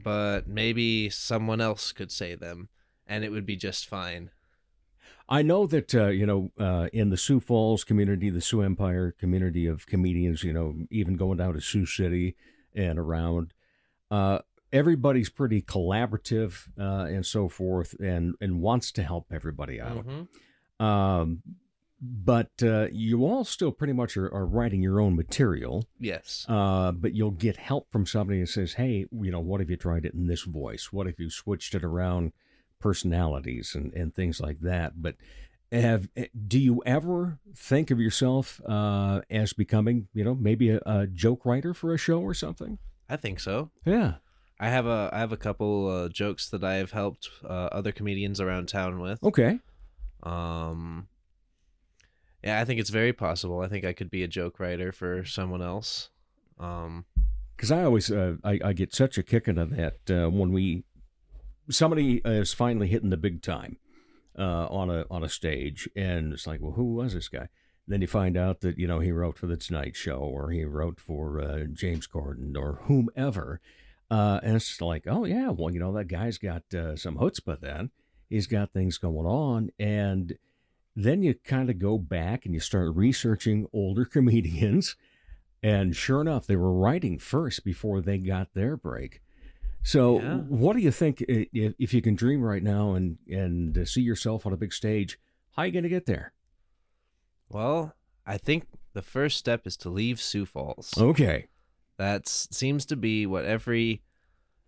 [0.04, 2.70] but maybe someone else could say them
[3.08, 4.30] and it would be just fine.
[5.28, 9.16] I know that uh, you know uh, in the Sioux Falls community, the Sioux Empire
[9.18, 12.36] community of comedians, you know, even going down to Sioux City
[12.76, 13.54] and around,
[14.12, 14.40] uh,
[14.72, 20.06] everybody's pretty collaborative uh, and so forth, and and wants to help everybody out.
[20.06, 20.28] Mhm.
[20.84, 21.42] Um,
[22.02, 25.86] but uh, you all still pretty much are, are writing your own material.
[26.00, 26.46] Yes.
[26.48, 29.78] Uh, but you'll get help from somebody that says, "Hey, you know, what if you
[29.78, 30.92] tried it in this voice?
[30.92, 32.34] What if you switched it around
[32.80, 35.16] personalities and, and things like that?" But
[35.72, 36.10] have
[36.48, 41.46] do you ever think of yourself uh, as becoming, you know, maybe a, a joke
[41.46, 42.78] writer for a show or something?
[43.10, 43.72] I think so.
[43.86, 44.16] Yeah.
[44.60, 47.92] I have a I have a couple uh, jokes that I have helped uh, other
[47.92, 49.22] comedians around town with.
[49.24, 49.60] Okay.
[50.24, 51.08] Um
[52.44, 53.60] Yeah, I think it's very possible.
[53.62, 56.10] I think I could be a joke writer for someone else.
[56.60, 57.06] Um
[57.56, 60.52] because I always uh, I, I get such a kick out of that uh, when
[60.52, 60.84] we
[61.70, 63.78] somebody is finally hitting the big time
[64.38, 67.48] uh, on a on a stage, and it's like, well, who was this guy?
[67.88, 70.64] Then you find out that you know he wrote for the Tonight Show, or he
[70.66, 73.62] wrote for uh, James Corden, or whomever,
[74.10, 77.60] uh, and it's like, oh yeah, well you know that guy's got uh, some chutzpah.
[77.60, 77.92] Then
[78.30, 80.38] he's got things going on, and
[80.96, 84.96] then you kind of go back and you start researching older comedians.
[85.62, 89.20] And sure enough, they were writing first before they got their break.
[89.82, 90.38] So, Yeah.
[90.38, 94.02] what do you think if, if you can dream right now and and uh, see
[94.02, 95.20] yourself on a big stage?
[95.56, 96.34] How are you going to get there?
[97.50, 97.94] Well,
[98.26, 100.94] I think the first step is to leave Sioux Falls.
[100.98, 101.48] Okay.
[101.98, 104.02] That seems to be what every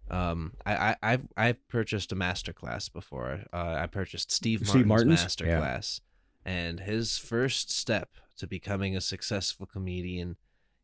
[0.09, 3.41] um I, I I've I've purchased a master class before.
[3.51, 5.21] Uh, I purchased Steve Martin's, Steve Martin's?
[5.23, 5.59] master Yeah.
[5.59, 6.01] class.
[6.45, 10.37] And his first step to becoming a successful comedian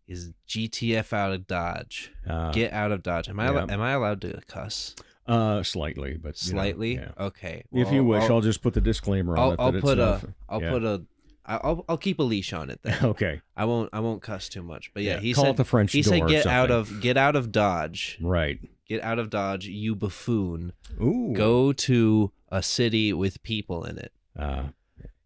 [0.08, 2.12] is GTF out of Dodge.
[2.28, 3.30] Uh, Get out of Dodge.
[3.30, 3.66] Am I yeah.
[3.70, 4.96] am I allowed to cuss?
[5.26, 6.96] uh, slightly, but you know, Slightly?
[6.96, 7.12] yeah.
[7.18, 7.64] Okay.
[7.72, 9.60] if you wish, I'll, just put the disclaimer on I'll, it.
[9.60, 10.70] I'll put a not- I'll yeah.
[10.72, 11.02] put a
[11.46, 12.98] I'll I'll keep a leash on it then.
[13.04, 13.42] okay.
[13.58, 14.92] I won't I won't cuss too much.
[14.94, 16.72] But yeah, Yeah, he call said it the French he door said or get out
[16.72, 18.18] of get out of Dodge.
[18.22, 18.60] Right.
[18.88, 20.74] Get out of Dodge, you buffoon.
[21.02, 21.34] Ooh.
[21.36, 24.12] Go to a city with people in it.
[24.38, 24.68] Uh,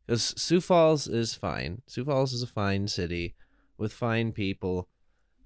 [0.05, 1.81] Because Sioux Falls is fine.
[1.87, 3.35] Sioux Falls is a fine city
[3.77, 4.87] with fine people.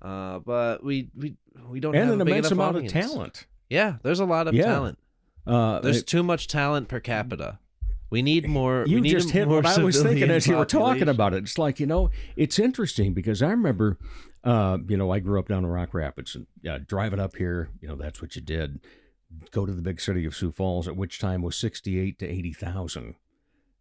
[0.01, 1.35] Uh, but we we
[1.69, 2.93] we don't and have an a big immense amount audience.
[2.95, 3.47] of talent.
[3.69, 4.65] Yeah, there's a lot of Yeah.
[4.65, 4.97] talent.
[5.47, 7.59] Uh, There's it- too much talent per capita.
[8.11, 8.83] We need more.
[8.83, 11.33] we you need just hit more what I was thinking as you were talking about
[11.33, 11.37] it.
[11.43, 13.97] It's like you know, it's interesting because I remember,
[14.43, 17.69] uh, you know, I grew up down in Rock Rapids and uh, driving up here.
[17.81, 18.81] You know, that's what you did.
[19.51, 22.51] Go to the big city of Sioux Falls, at which time was sixty-eight to eighty
[22.51, 23.15] thousand,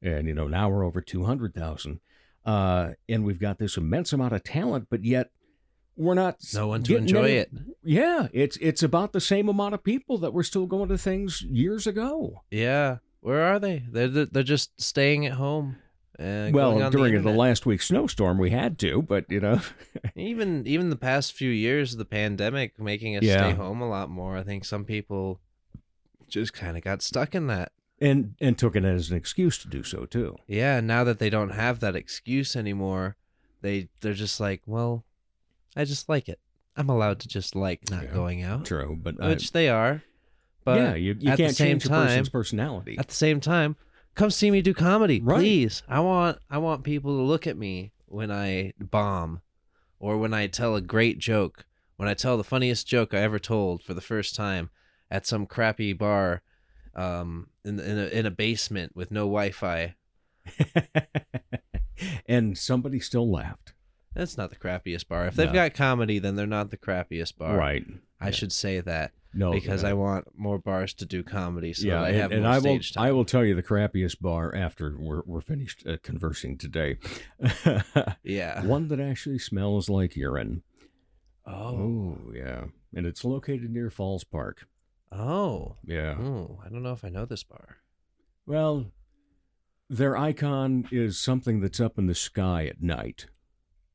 [0.00, 1.98] and you know now we're over two hundred thousand,
[2.46, 5.30] uh, and we've got this immense amount of talent, but yet
[5.96, 7.50] we're not No one to enjoy any- it.
[7.82, 11.42] Yeah, it's it's about the same amount of people that were still going to things
[11.42, 12.42] years ago.
[12.52, 13.84] Yeah, where are they?
[13.90, 15.76] They're they're just staying at home.
[16.18, 19.58] Uh, well, during the, the, last week's snowstorm, we had to, but you know,
[20.14, 23.48] even even the past few years of the pandemic making us Yeah.
[23.48, 24.36] stay home a lot more.
[24.36, 25.40] I think some people
[26.28, 27.72] just kind of got stuck in that.
[28.02, 30.36] and and took it as an excuse to do so too.
[30.46, 33.16] Yeah, and now that they don't have that excuse anymore,
[33.62, 35.04] they they're just like, well,
[35.74, 36.38] I just like it.
[36.76, 40.02] I'm allowed to just like not Yeah, going out, True, but I- which they are.
[40.74, 42.96] But yeah, you, you can't same change a time, person's personality.
[42.98, 43.76] At the same time,
[44.14, 45.36] come see me do comedy, Right.
[45.38, 45.82] please.
[45.88, 49.40] I want I want people to look at me when I bomb,
[49.98, 51.64] or when I tell a great joke,
[51.96, 54.70] when I tell the funniest joke I ever told for the first time
[55.10, 56.42] at some crappy bar,
[56.94, 59.94] um, in in a, in a basement with no Wi-Fi.
[62.26, 63.74] and somebody still laughed.
[64.14, 65.26] That's not the crappiest bar.
[65.26, 65.52] If they've No.
[65.54, 67.56] got comedy, then they're not the crappiest bar.
[67.56, 67.84] Right.
[68.20, 68.30] I Yeah.
[68.32, 69.84] should say that No, because.
[69.84, 72.58] I want more bars to do comedy, so yeah, I and, have and more I
[72.58, 73.04] will time.
[73.04, 76.98] I will tell you the crappiest bar after we're we're finished uh, conversing today.
[78.22, 78.64] Yeah.
[78.64, 80.62] One that actually smells like urine.
[81.46, 81.52] Oh.
[81.52, 82.64] Oh, yeah,
[82.94, 84.66] and it's located near Falls Park.
[85.12, 85.76] Oh.
[85.84, 86.16] Yeah.
[86.18, 87.78] Oh, I don't know if I know this bar.
[88.46, 88.86] Well,
[89.88, 93.26] their icon is something that's up in the sky at night.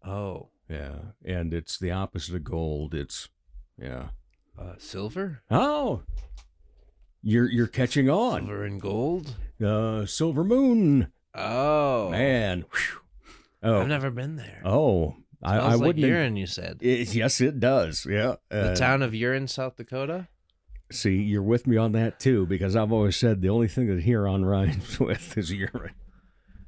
[0.03, 0.49] Oh.
[0.69, 2.93] Yeah, and it's the opposite of gold.
[2.93, 3.29] It's
[3.77, 4.09] yeah.
[4.57, 5.41] Uh, silver?
[5.51, 6.03] Oh,
[7.21, 8.41] you're you're catching on.
[8.45, 9.35] Silver and gold?
[9.63, 12.09] Uh, Silver Moon, Oh.
[12.09, 12.61] man.
[12.71, 12.99] Whew.
[13.63, 14.61] Oh, I've never been there.
[14.63, 15.99] oh, I, I like wouldn't.
[15.99, 16.77] even- urine, you said.
[16.81, 18.05] It- yes, it does.
[18.09, 18.35] Yeah.
[18.49, 20.27] the Uh, town of Urine, South Dakota?
[20.91, 24.03] See, you're with me on that too, because I've always said the only thing that
[24.03, 25.95] Huron rhymes with is urine.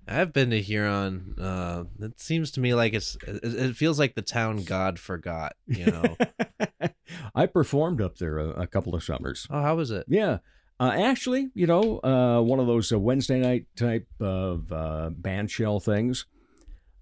[0.07, 1.35] I've been to Huron.
[1.39, 3.15] Uh, it seems to me like it's.
[3.27, 5.55] It, it feels like the town God forgot.
[5.67, 6.17] You know.
[7.35, 9.47] I performed up there a, a couple of summers.
[9.49, 10.05] oh, how was it?
[10.07, 10.39] Yeah.
[10.79, 15.49] Uh, actually, you know, uh, one of those uh, Wednesday night type of uh, band
[15.49, 16.25] shell things.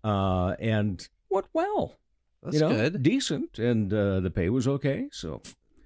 [0.04, 1.96] Uh, and went well.
[2.44, 3.02] That's you know, good.
[3.02, 3.58] Decent.
[3.60, 5.08] And uh, the pay was okay.
[5.12, 5.42] So,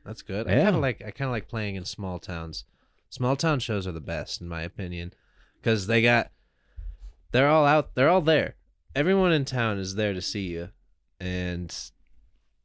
[0.05, 0.47] That's good.
[0.47, 1.01] I kind of like.
[1.05, 2.65] I kind of like playing in small towns.
[3.09, 5.13] Small town shows are the best, in my opinion,
[5.61, 6.31] because they got.
[7.31, 7.95] They're all out.
[7.95, 8.55] They're all there.
[8.93, 10.69] Everyone in town is there to see you,
[11.19, 11.73] and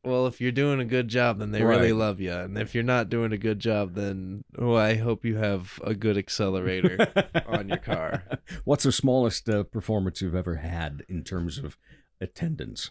[0.05, 2.33] well, if you're doing a good job, then they really love you.
[2.33, 5.95] And if you're not doing a good job, then oh, I hope you have a
[5.95, 6.97] good accelerator
[7.47, 8.25] on your car.
[8.65, 11.77] What's the smallest uh, performance you've ever had in terms of
[12.21, 12.91] attendance?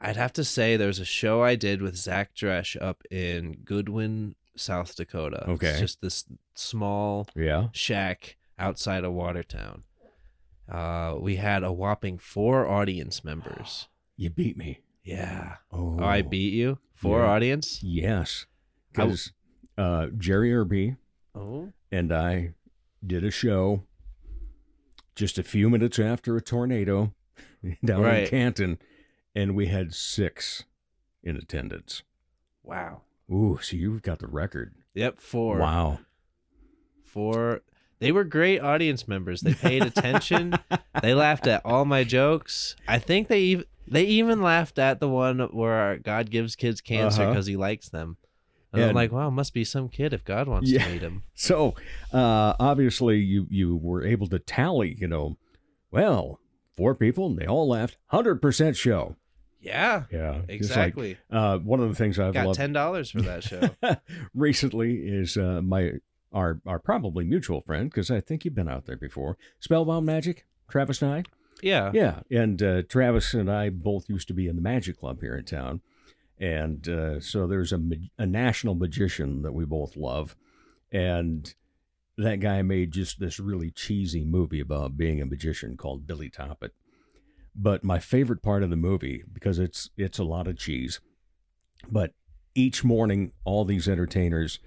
[0.00, 4.36] I'd have to say there's a show I did with Zach Dresch up in Goodwin,
[4.56, 5.48] South Dakota.
[5.48, 5.70] Okay.
[5.70, 7.68] It's just this small Yeah.
[7.72, 9.82] shack outside of Watertown.
[10.68, 13.88] Uh, we had a whopping four audience members.
[14.16, 14.80] You beat me.
[15.08, 15.56] Yeah.
[15.72, 16.78] Oh, Oh, I beat you?
[16.94, 17.26] for Yeah.
[17.26, 17.82] audience?
[17.82, 18.46] Yes.
[18.92, 19.32] Because
[19.76, 20.96] uh, Jerry Irby
[21.34, 21.72] Oh.
[21.92, 22.54] and I
[23.06, 23.84] did a show
[25.14, 27.14] just a few minutes after a tornado
[27.84, 28.78] down in Canton,
[29.34, 30.64] and we had six
[31.22, 32.02] in attendance.
[32.62, 33.02] Wow.
[33.32, 34.74] Ooh, so you've got the record.
[34.94, 35.58] Yep, four.
[35.58, 36.00] Wow.
[37.04, 37.62] Four.
[38.00, 39.40] They were great audience members.
[39.40, 40.54] They paid attention.
[41.02, 42.76] they laughed at all my jokes.
[42.86, 47.22] I think they even they even laughed at the one where God gives kids cancer
[47.22, 47.30] Uh-huh.
[47.32, 48.16] because he likes them.
[48.72, 50.84] And, I'm like, wow, must be some kid if God wants Yeah.
[50.84, 51.22] to meet him.
[51.34, 51.74] So
[52.12, 55.36] uh, obviously, you you were able to tally, you know,
[55.90, 56.38] Well,
[56.76, 57.96] four people, and they all left.
[58.12, 59.16] 100% show.
[59.60, 60.32] Yeah, Yeah.
[60.32, 61.16] just like, exactly.
[61.30, 63.70] uh, one of the things I've Got loved ten dollars for that show.
[64.34, 65.92] recently is uh, my
[66.32, 69.36] our our probably mutual friend because I think you've been out there before.
[69.60, 71.22] Spellbound Magic, Travis and I.
[71.62, 75.20] yeah, Yeah, and uh, Travis and I both used to be in the Magic Club
[75.20, 75.80] here in town,
[76.38, 77.80] and uh, so there's a
[78.18, 80.36] a national magician that we both love,
[80.92, 81.54] and
[82.16, 86.70] that guy made just this really cheesy movie about being a magician called Billy Toppet.
[87.54, 91.00] But my favorite part of the movie because it's it's a lot of cheese,
[91.90, 92.12] but
[92.54, 94.58] each morning all these entertainers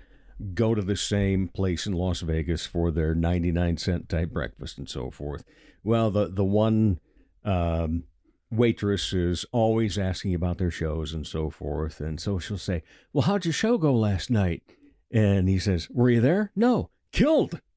[0.53, 4.89] go to the same place in Las Vegas for their 99 cent type breakfast and
[4.89, 5.43] so forth.
[5.83, 6.99] Well, the the one
[7.43, 8.03] um,
[8.51, 13.23] waitress is always asking about their shows and so forth, and so she'll say, "Well,
[13.23, 14.63] how'd your show go last night?"
[15.11, 17.59] And he says, "Were you there?" "No, killed."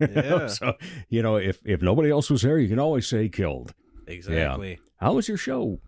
[0.00, 0.48] Yeah.
[0.48, 0.74] so
[1.08, 3.72] you know, if if nobody else was there, you can always say killed.
[4.08, 4.80] exactly.
[4.96, 5.78] How was your show?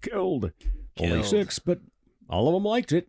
[0.00, 0.52] Killed.
[0.98, 1.26] Only Killed.
[1.26, 1.80] six, but
[2.28, 3.08] all of them liked it.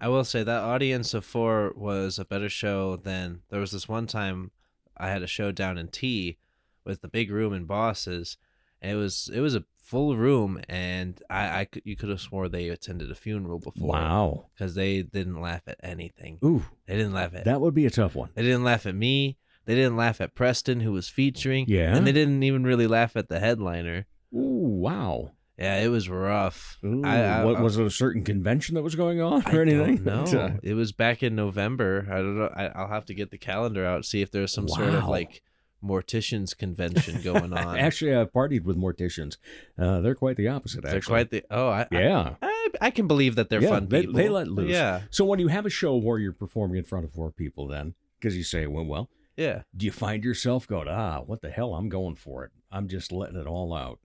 [0.00, 3.86] I will say that audience of four was a better show than there was this
[3.86, 4.50] one time
[4.96, 6.38] I had a show down in Tea
[6.84, 8.36] with the big room and bosses.
[8.80, 12.20] And it was it was a full room, and I, I could, you could have
[12.20, 13.88] swore they attended a funeral before.
[13.88, 14.46] Wow.
[14.54, 16.38] because they didn't laugh at anything.
[16.44, 18.30] Ooh, They didn't laugh at that would be a tough one.
[18.34, 19.36] They didn't laugh at me.
[19.64, 21.66] They didn't laugh at Preston, who was featuring.
[21.68, 21.94] Yeah?
[21.94, 24.06] and they didn't even really laugh at the headliner.
[24.34, 25.32] Ooh, wow.
[25.58, 26.78] Yeah, it was rough.
[26.82, 27.86] Ooh, I, I, what was it?
[27.86, 30.02] A certain convention that was going on I or anything?
[30.02, 32.08] don't uh, it was back in November.
[32.10, 32.50] I don't know.
[32.56, 35.42] I, I'll have to get the calendar out see if there's some sort of like
[35.82, 37.78] morticians convention going on.
[37.78, 39.36] Actually, I've partied with morticians.
[39.78, 40.82] Uh, they're quite the opposite.
[40.82, 41.12] they're actually.
[41.12, 41.44] quite the.
[41.50, 42.34] Oh, I, I- Yeah.
[42.40, 44.14] I, I can believe that they're yeah, fun they, people.
[44.14, 44.70] They let loose.
[44.70, 47.66] Yeah, So when you have a show where you're performing in front of four people,
[47.66, 51.42] then because you say, it went well, yeah, do you find yourself going, ah, what
[51.42, 51.74] the hell?
[51.74, 52.50] I'm going for it.
[52.70, 53.98] I'm just letting it all out.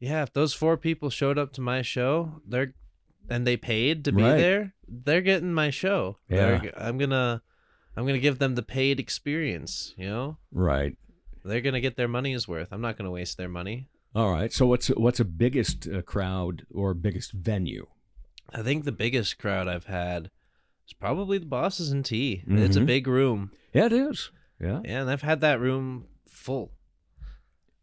[0.00, 0.22] yeah.
[0.22, 2.72] If those four people showed up to my show, they're
[3.30, 4.36] and they paid to be Right.
[4.38, 6.16] there, they're getting my show.
[6.30, 6.58] Yeah.
[6.60, 7.42] They're- I'm gonna,
[7.96, 9.92] I'm gonna give them the paid experience.
[9.98, 10.96] You know, Right.
[11.48, 12.68] They're gonna get their money's worth.
[12.72, 13.88] I'm not gonna waste their money.
[14.14, 14.52] All right.
[14.52, 17.86] So what's what's a biggest uh, crowd or biggest venue?
[18.54, 20.30] I think the biggest crowd I've had
[20.86, 22.42] is probably the bosses and tea.
[22.48, 22.86] It's a Mhm.
[22.86, 23.50] big room.
[23.74, 24.30] Yeah, it is.
[24.60, 24.80] Yeah.
[24.84, 26.72] Yeah, and I've had that room full.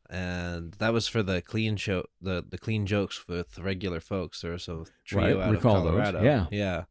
[0.09, 4.41] And that was for the clean show, the the clean jokes with regular folks.
[4.41, 6.23] There was a trio Right, out recall of those, Colorado.
[6.23, 6.45] yeah.
[6.51, 6.83] yeah.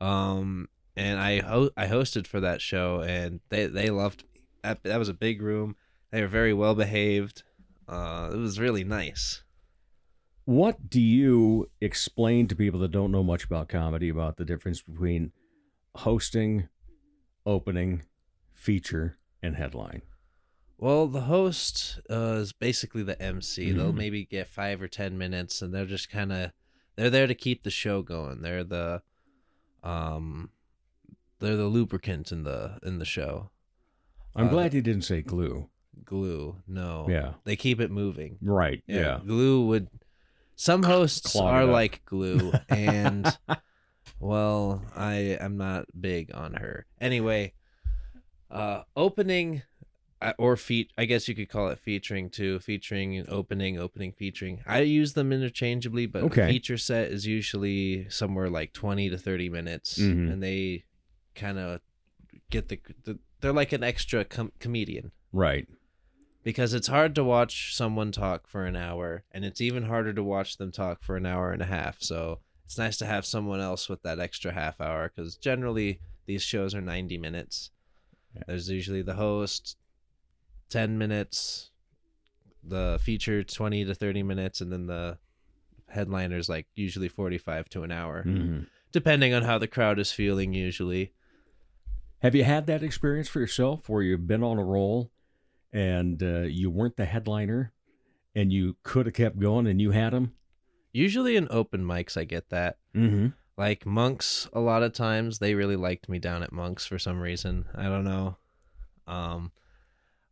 [0.00, 4.22] Um, and I ho- I hosted for that show, and they they loved.
[4.22, 4.40] Me.
[4.62, 5.74] That, that was a big room.
[6.10, 7.42] They were very well behaved.
[7.88, 9.42] Uh, it was really nice.
[10.44, 14.82] What do you explain to people that don't know much about comedy about the difference
[14.82, 15.32] between
[15.94, 16.68] hosting,
[17.46, 18.02] opening,
[18.52, 20.02] feature, and headline?
[20.78, 23.70] Well, the host uh, is basically the MC.
[23.70, 23.96] They'll Mhm.
[23.96, 26.52] maybe get five or ten minutes, and they're just kind of
[26.96, 28.40] they're there to keep the show going.
[28.42, 29.02] They're the
[29.82, 30.50] um,
[31.38, 33.50] they're the lubricant in the in the show.
[34.34, 35.68] I'm Uh, glad you didn't say glue.
[36.04, 37.34] Glue, no, Yeah.
[37.44, 38.38] they keep it moving.
[38.42, 38.82] Right.
[38.86, 39.20] Yeah.
[39.24, 39.88] glue would.
[40.56, 41.70] Some hosts it are up.
[41.70, 43.26] like glue, and
[44.20, 46.86] well, I am not big on her.
[47.00, 47.54] Anyway,
[48.50, 49.62] uh, opening
[50.20, 50.90] uh, or feat.
[50.98, 52.58] I guess you could call it featuring too.
[52.58, 54.60] Featuring opening, opening, featuring.
[54.66, 56.46] I use them interchangeably, but Okay.
[56.50, 60.30] feature set is usually somewhere like twenty to thirty minutes, Mhm.
[60.32, 60.84] and they
[61.34, 61.80] kind of
[62.50, 63.18] get the, the.
[63.40, 65.66] They're like an extra com- comedian Right.
[66.42, 70.22] Because it's hard to watch someone talk for an hour and it's even harder to
[70.22, 72.02] watch them talk for an hour and a half.
[72.02, 76.42] So it's nice to have someone else with that extra half hour because generally these
[76.42, 77.70] shows are 90 minutes.
[78.46, 79.76] There's usually the host
[80.70, 81.70] 10 minutes
[82.62, 85.18] the feature 20 to 30 minutes and then the
[85.88, 88.66] headliners like usually 45 to an hour Mhm.
[88.92, 91.12] depending on how the crowd is feeling usually.
[92.20, 95.10] Have you had that experience for yourself where you've been on a roll
[95.72, 97.72] and uh, you weren't the headliner
[98.34, 100.32] and you could have kept going and you had them?
[100.92, 102.76] usually in open mics i get that.
[102.96, 103.28] Mm-hmm.
[103.56, 107.20] like monks a lot of times they really liked me down at monks for some
[107.20, 107.66] reason.
[107.76, 108.36] I don't know.
[109.06, 109.52] Um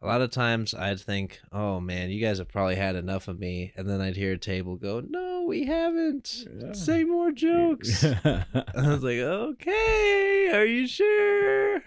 [0.03, 3.39] a lot of times i'd think oh man you guys have probably had enough of
[3.41, 6.47] me and then i'd hear a table go no we haven't.
[6.72, 8.05] Say more jokes.
[8.24, 11.82] I was like okay are you sure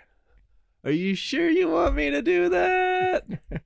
[0.84, 3.24] are you sure you want me to do that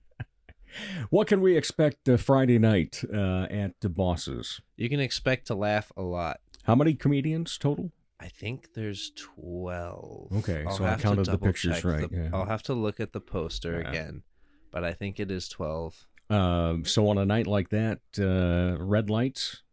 [1.10, 4.62] what can we expect uh, Friday night uh, at the Bosses?
[4.76, 7.92] you can expect to laugh a lot How many comedians total?
[8.18, 10.32] I think there's 12.
[10.38, 12.30] Okay, so I counted the pictures check right, the- yeah.
[12.34, 13.90] I'll have to look at the poster Yeah.
[13.90, 14.24] again,
[14.72, 16.08] but I think it is 12.
[16.30, 19.64] Uh, so on a night like that, uh, red lights.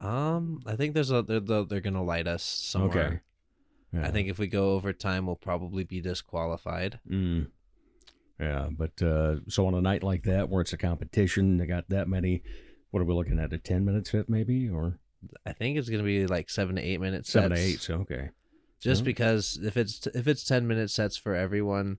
[0.00, 3.06] Um, I think there's a they're they're, they're gonna light us somewhere.
[3.06, 3.20] Okay.
[3.92, 4.06] Yeah.
[4.06, 6.98] I think if we go over time, we'll probably be disqualified.
[7.08, 7.48] Mm.
[8.40, 11.88] Yeah, but uh, so on a night like that where it's a competition, they got
[11.90, 12.42] that many.
[12.90, 13.52] What are we looking at?
[13.52, 14.98] A ten minute set, maybe, or
[15.46, 17.30] I think it's gonna be like seven to eight minutes.
[17.30, 17.80] seven to eight?
[17.80, 18.30] So okay,
[18.80, 21.98] Just because if it's if it's ten minute sets for everyone,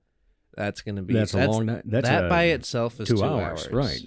[0.55, 1.83] that's gonna be that's a long night.
[1.85, 4.01] That's that a, by itself is two two, hours, right.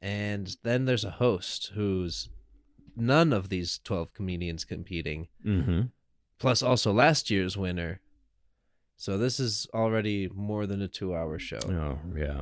[0.00, 2.30] And then there's a host who's
[2.96, 5.82] none of these twelve comedians competing, Mm-hmm.
[6.40, 8.00] Plus also last year's winner.
[8.96, 11.58] So this is already more than a two hour show.
[11.68, 12.40] Oh yeah.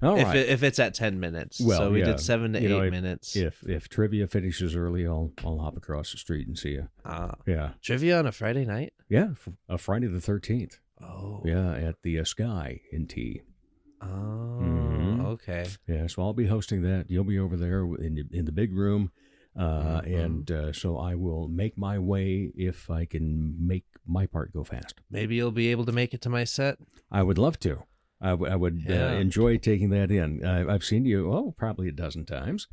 [0.00, 0.36] All if right.
[0.36, 1.60] it, if it's at ten minutes.
[1.60, 2.06] Well, so we yeah.
[2.06, 3.34] did seven to You eight know, if- minutes.
[3.36, 6.88] if if trivia finishes early, I'll I'll hop across the street and see you.
[7.04, 8.92] Uh, Yeah, trivia on a Friday night.
[9.08, 9.28] yeah.
[9.32, 10.78] f- Uh, Friday the thirteenth.
[11.02, 11.42] Oh.
[11.44, 13.42] Yeah, at the uh, Sky in Tea.
[14.00, 14.06] Oh.
[14.62, 15.24] Mhm.
[15.26, 15.66] Okay.
[15.88, 17.10] Yeah, so I'll be hosting that.
[17.10, 19.10] You'll be over there in the, in the big room,
[19.56, 20.24] uh, Mhm.
[20.24, 24.64] and uh, so I will make my way if I can make my part go
[24.64, 24.94] fast.
[25.10, 26.78] Maybe you'll be able to make it to my set.
[27.10, 27.82] I would love to.
[28.20, 29.08] I, w- I would Yeah.
[29.08, 30.44] uh, enjoy taking that in.
[30.44, 32.66] I, I've seen you, oh, probably a dozen times,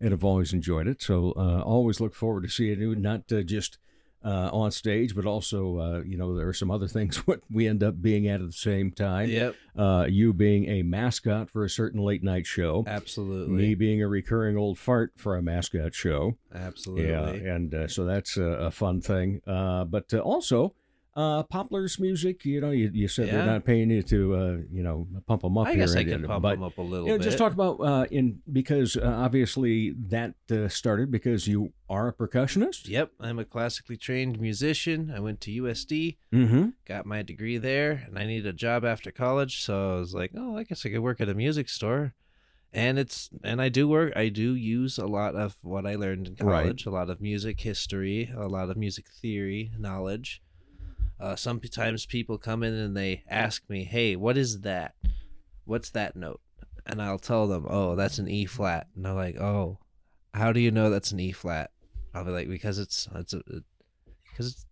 [0.00, 1.02] and have always enjoyed it.
[1.02, 3.78] So uh, always look forward to seeing you, not uh, just
[4.24, 7.66] uh, on stage, but also, uh, you know, there are some other things what we
[7.66, 9.28] end up being at at the same time.
[9.28, 9.56] Yep.
[9.76, 12.84] Uh, you being a mascot for a certain late night show.
[12.86, 13.54] Absolutely.
[13.54, 16.36] Me being a recurring old fart for a mascot show.
[16.54, 17.08] Absolutely.
[17.08, 19.40] Yeah, and uh, so that's a, a fun thing.
[19.46, 20.74] Uh, but uh, also,
[21.14, 22.44] uh, Poppler's music.
[22.44, 25.58] You know, you, you said they're not paying you to, uh, you know, pump them
[25.58, 27.24] up I guess I can pump but, them up a little You know, bit.
[27.24, 32.12] just talk about uh, in because uh, obviously that uh, started because you are a
[32.14, 32.88] percussionist.
[32.88, 35.12] Yep, I'm a classically trained musician.
[35.14, 36.68] I went to USD, Mm-hmm.
[36.86, 39.62] got my degree there, and I needed a job after college.
[39.62, 42.14] So I was like, oh, I guess I could work at a music store.
[42.74, 44.14] And it's and I do work.
[44.16, 46.62] I do use a lot of what I learned in Right.
[46.62, 46.86] college.
[46.86, 50.40] A lot of music history, a lot of music theory knowledge.
[51.20, 54.94] Uh, sometimes people come in and they ask me, "Hey, what is that?
[55.64, 56.40] What's that note?"
[56.86, 59.78] And I'll tell them, "Oh, that's an E flat." And they're like, "Oh,
[60.34, 61.70] how do you know that's an E flat?"
[62.14, 63.34] I'll be like, "Because it's it's
[64.30, 64.66] because it's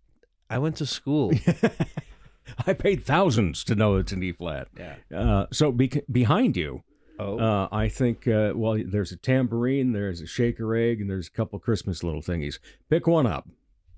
[0.49, 1.32] I went to school."
[2.66, 4.68] I paid thousands to know it's an E flat.
[4.76, 4.97] yeah.
[5.16, 6.82] Uh, so be- behind you,
[7.20, 7.38] Oh.
[7.38, 11.30] uh, I think, uh, well, there's a tambourine, there's a shaker egg, and there's a
[11.30, 12.59] couple Christmas little thingies.
[12.88, 13.49] Pick one up.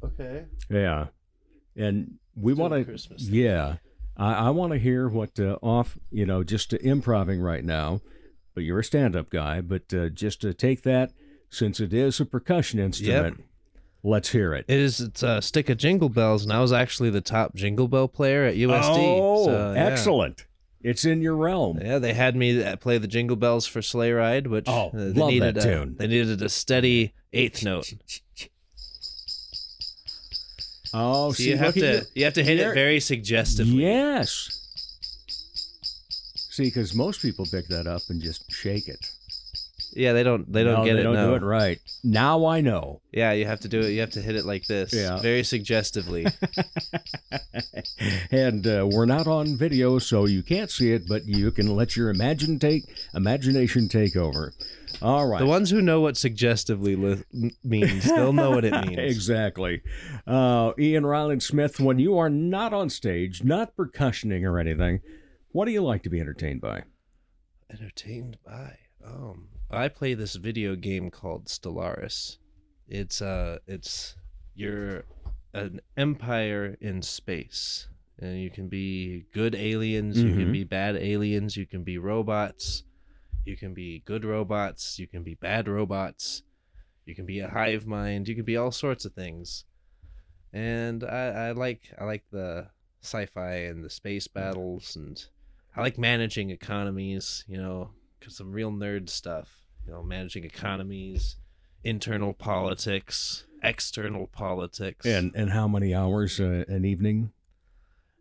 [0.04, 0.44] okay.
[0.68, 1.06] Yeah,
[1.76, 2.84] and we want to.
[2.84, 3.34] Christmas thing.
[3.34, 3.76] Yeah,
[4.16, 5.98] I, I want to hear what uh, off.
[6.10, 8.00] You know, just uh, improving right now.
[8.54, 9.62] But you're a stand-up guy.
[9.62, 11.12] But uh, just to take that,
[11.48, 13.42] since it is a percussion instrument,
[14.02, 14.66] let's hear it.
[14.68, 15.00] It is.
[15.00, 18.44] It's a stick of jingle bells, and I was actually the top jingle bell player
[18.44, 18.98] at USD.
[18.98, 19.86] Oh, so, yeah.
[19.86, 20.46] excellent!
[20.82, 21.78] It's in your realm.
[21.80, 24.90] Yeah, they had me uh, play the jingle bells for Sleigh Ride, which Oh, uh,
[24.92, 25.96] they love needed that a, tune.
[25.98, 27.92] They needed a steady eighth note.
[30.94, 33.82] Oh, So see, you have to you have to hit You're- it very suggestively.
[33.82, 34.58] Yes.
[36.50, 39.06] See, because most people pick that up and just shake it.
[39.94, 41.02] Yeah, they don't they don't No, get they it.
[41.04, 41.30] don't no.
[41.30, 41.78] do it right.
[42.04, 43.00] Now I know.
[43.12, 43.90] Yeah, you have to do it.
[43.90, 44.92] You have to hit it like this.
[44.92, 45.18] Yeah.
[45.20, 46.26] Very suggestively.
[48.30, 51.96] and uh, we're not on video, so you can't see it, but you can let
[51.96, 52.84] your imagine take
[53.14, 54.52] imagination take over.
[55.02, 55.38] All right.
[55.40, 58.98] The ones who know what suggestively li- means, they'll know what it means.
[58.98, 59.82] exactly.
[60.26, 65.00] Uh, Ian Reiland-Smith, when you are not on stage, not percussioning or anything,
[65.50, 66.84] what do you like to be entertained by?
[67.70, 68.76] Entertained by.
[69.04, 72.36] Um, I play this video game called Stellaris.
[72.88, 74.16] It's uh, it's
[74.54, 75.04] you're
[75.54, 77.88] an empire in space,
[78.18, 80.36] and you can be good aliens, you Mhm.
[80.38, 82.84] can be bad aliens, you can be robots,
[83.44, 86.42] you can be good robots, you can be bad robots,
[87.04, 89.64] you can be a hive mind, you can be all sorts of things.
[90.52, 92.68] And I, I like I like the
[93.02, 95.24] sci-fi and the space battles and
[95.74, 97.90] I like managing economies, you know,
[98.28, 99.48] some real nerd stuff,
[99.86, 101.36] you know, managing economies,
[101.82, 105.06] internal politics, external politics.
[105.06, 107.32] And and how many hours uh, an evening?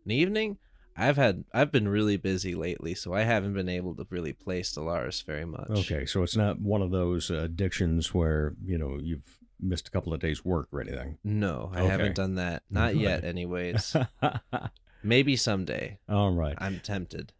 [0.04, 0.58] an evening,
[0.96, 4.60] I've had I've been really busy lately, so I haven't been able to really play
[4.62, 5.70] Stellaris very much.
[5.70, 10.12] Okay, so it's not one of those addictions where you know you've missed a couple
[10.12, 11.18] of days' work or anything.
[11.24, 11.88] No, I Okay.
[11.88, 12.62] haven't done that.
[12.70, 13.96] Not yet, anyways.
[15.02, 15.98] Maybe someday.
[16.08, 16.54] All right.
[16.58, 17.32] I'm tempted.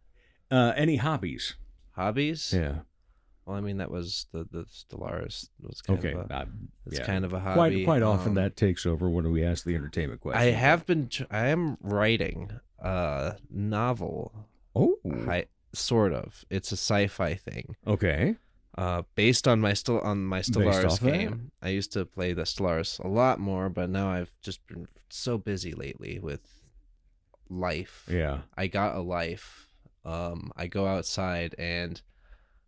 [0.51, 1.55] Uh, any hobbies?
[1.91, 2.53] Hobbies?
[2.55, 2.79] Yeah.
[3.45, 6.13] Well, I mean, that was the the Stellaris was kind Okay.
[6.13, 6.45] of a, uh,
[6.85, 7.05] it's yeah.
[7.05, 7.83] kind of a quite hobby.
[7.85, 10.41] quite often Um, that takes over when we ask the entertainment question.
[10.41, 11.09] I have been.
[11.09, 12.51] Tr- I am writing
[12.83, 14.47] a novel.
[14.75, 14.97] Oh.
[15.25, 16.45] Hi- sort of.
[16.49, 17.75] It's a sci-fi thing.
[17.87, 18.35] Okay.
[18.77, 21.11] Uh, based on my still on my Stellaris that.
[21.11, 21.51] game.
[21.61, 25.37] I used to play the Stellaris a lot more, but now I've just been so
[25.37, 26.41] busy lately with
[27.49, 28.05] life.
[28.09, 28.41] Yeah.
[28.57, 29.67] I got a life.
[30.05, 32.01] Um, I go outside and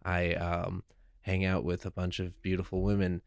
[0.03, 0.84] I um,
[1.22, 3.22] hang out with a bunch of beautiful women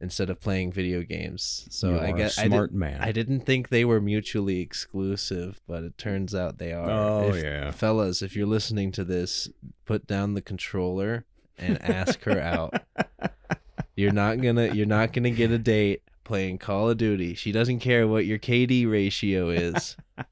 [0.00, 1.66] instead of playing video games.
[1.70, 3.00] So You I guess I did- man.
[3.02, 6.88] I didn't think they were mutually exclusive, but it turns out they are.
[6.90, 7.70] Oh, If- yeah.
[7.70, 9.48] fellas, if you're listening to this,
[9.84, 11.26] put down the controller
[11.58, 12.82] and ask her out.
[13.96, 17.34] You're not gonna you're not gonna get a date playing Call of Duty.
[17.34, 19.96] She doesn't care what your KD ratio is.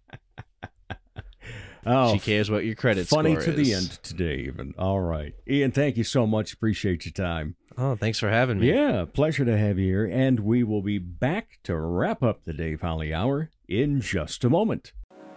[1.88, 4.74] Oh, she cares what your credit funny score to the end today, even.
[4.78, 5.34] All right.
[5.48, 6.52] Ian, thank you so much.
[6.52, 7.56] Appreciate your time.
[7.76, 8.70] Oh, thanks for having me.
[8.72, 10.06] Yeah, pleasure to have you here.
[10.06, 14.50] And we will be back to wrap up the Dave Holly Hour in just a
[14.50, 14.92] moment.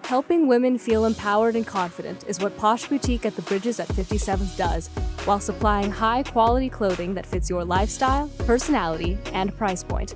[0.05, 4.57] Helping women feel empowered and confident is what Posh Boutique at the Bridges at 57th
[4.57, 4.87] does,
[5.25, 10.15] while supplying high quality clothing that fits your lifestyle, personality, and price point.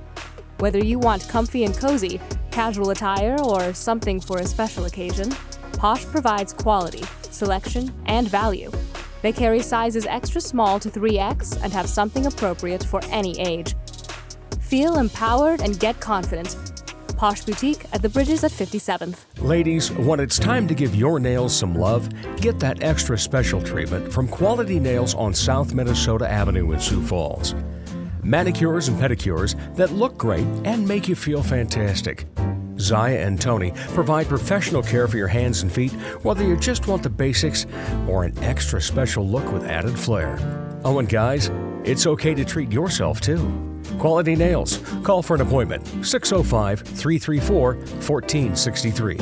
[0.57, 2.19] Whether you want comfy and cozy,
[2.49, 5.31] casual attire, or something for a special occasion,
[5.77, 8.71] Posh provides quality, selection, and value.
[9.21, 13.75] They carry sizes extra small to 3X and have something appropriate for any age.
[14.61, 16.57] Feel empowered and get confident.
[17.17, 19.17] Posh Boutique at the Bridges at 57th.
[19.41, 24.11] Ladies, when it's time to give your nails some love, get that extra special treatment
[24.11, 27.55] from Quality Nails on South Minnesota Avenue in Sioux Falls.
[28.23, 32.25] Manicures and pedicures that look great and make you feel fantastic.
[32.79, 35.91] Zaya and Tony provide professional care for your hands and feet,
[36.23, 37.65] whether you just want the basics
[38.07, 40.37] or an extra special look with added flair.
[40.83, 41.49] Oh, and guys,
[41.83, 43.81] it's okay to treat yourself too.
[43.99, 44.79] Quality Nails.
[45.03, 49.17] Call for an appointment 605 334 1463.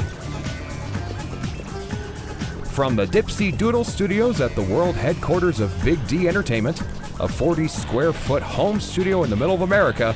[2.73, 6.81] From the Dipsy Doodle Studios at the world headquarters of Big D Entertainment,
[7.19, 10.15] a 40 square foot home studio in the middle of America,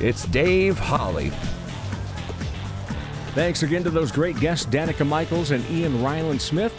[0.00, 1.30] it's Dave Holly.
[3.34, 6.74] Thanks again to those great guests, Danica Michaels and Ian Reiland-Smith.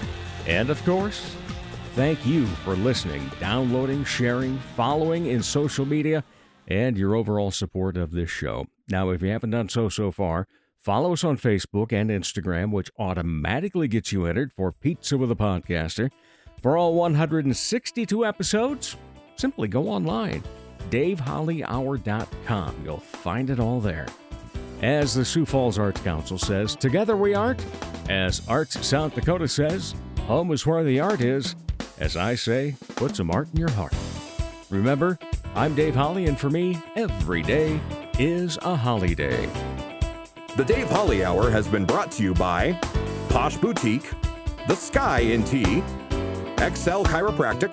[0.47, 1.33] And of course,
[1.95, 6.25] thank you for listening, downloading, sharing, following in social media,
[6.67, 8.67] and your overall support of this show.
[8.89, 10.45] Now, if you haven't done so so far,
[10.77, 15.35] follow us on Facebook and Instagram, which automatically gets you entered for Pizza with a
[15.35, 16.11] Podcaster.
[16.61, 18.97] For all 162 episodes,
[19.37, 20.43] simply go online,
[20.89, 22.75] davehollyhour.com.
[22.83, 24.07] You'll find it all there.
[24.81, 27.63] As the Sioux Falls Arts Council says, together we art.
[28.09, 31.55] As Arts South Dakota says, home is where the art is.
[31.99, 33.93] As I say, put some art in your heart.
[34.71, 35.19] Remember,
[35.53, 37.79] I'm Dave Holly, and for me, every day
[38.17, 39.47] is a holiday.
[40.57, 42.73] The Dave Holly Hour has been brought to you by
[43.29, 44.09] Posh Boutique,
[44.67, 45.83] The Sky in Tea,
[46.57, 47.71] XL Chiropractic,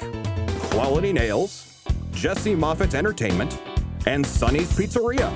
[0.71, 1.83] Quality Nails,
[2.13, 3.59] Jesse Moffitt Entertainment,
[4.07, 5.33] and Sonny's Pizzeria.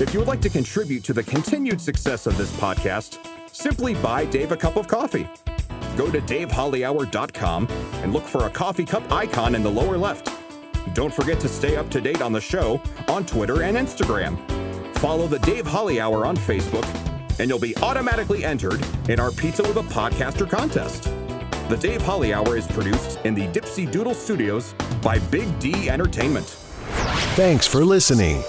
[0.00, 3.18] If you would like to contribute to the continued success of this podcast,
[3.52, 5.28] simply buy Dave a cup of coffee.
[5.96, 7.68] Go to davehollyhour.com
[8.02, 10.30] and look for a coffee cup icon in the lower left.
[10.94, 14.38] Don't forget to stay up to date on the show on Twitter and Instagram.
[14.98, 16.86] Follow the Dave Holly Hour on Facebook,
[17.38, 21.04] and you'll be automatically entered in our Pizza with a Podcaster contest.
[21.68, 26.46] The Dave Holly Hour is produced in the Dipsy Doodle Studios by Big D Entertainment.
[27.36, 28.42] Thanks for listening.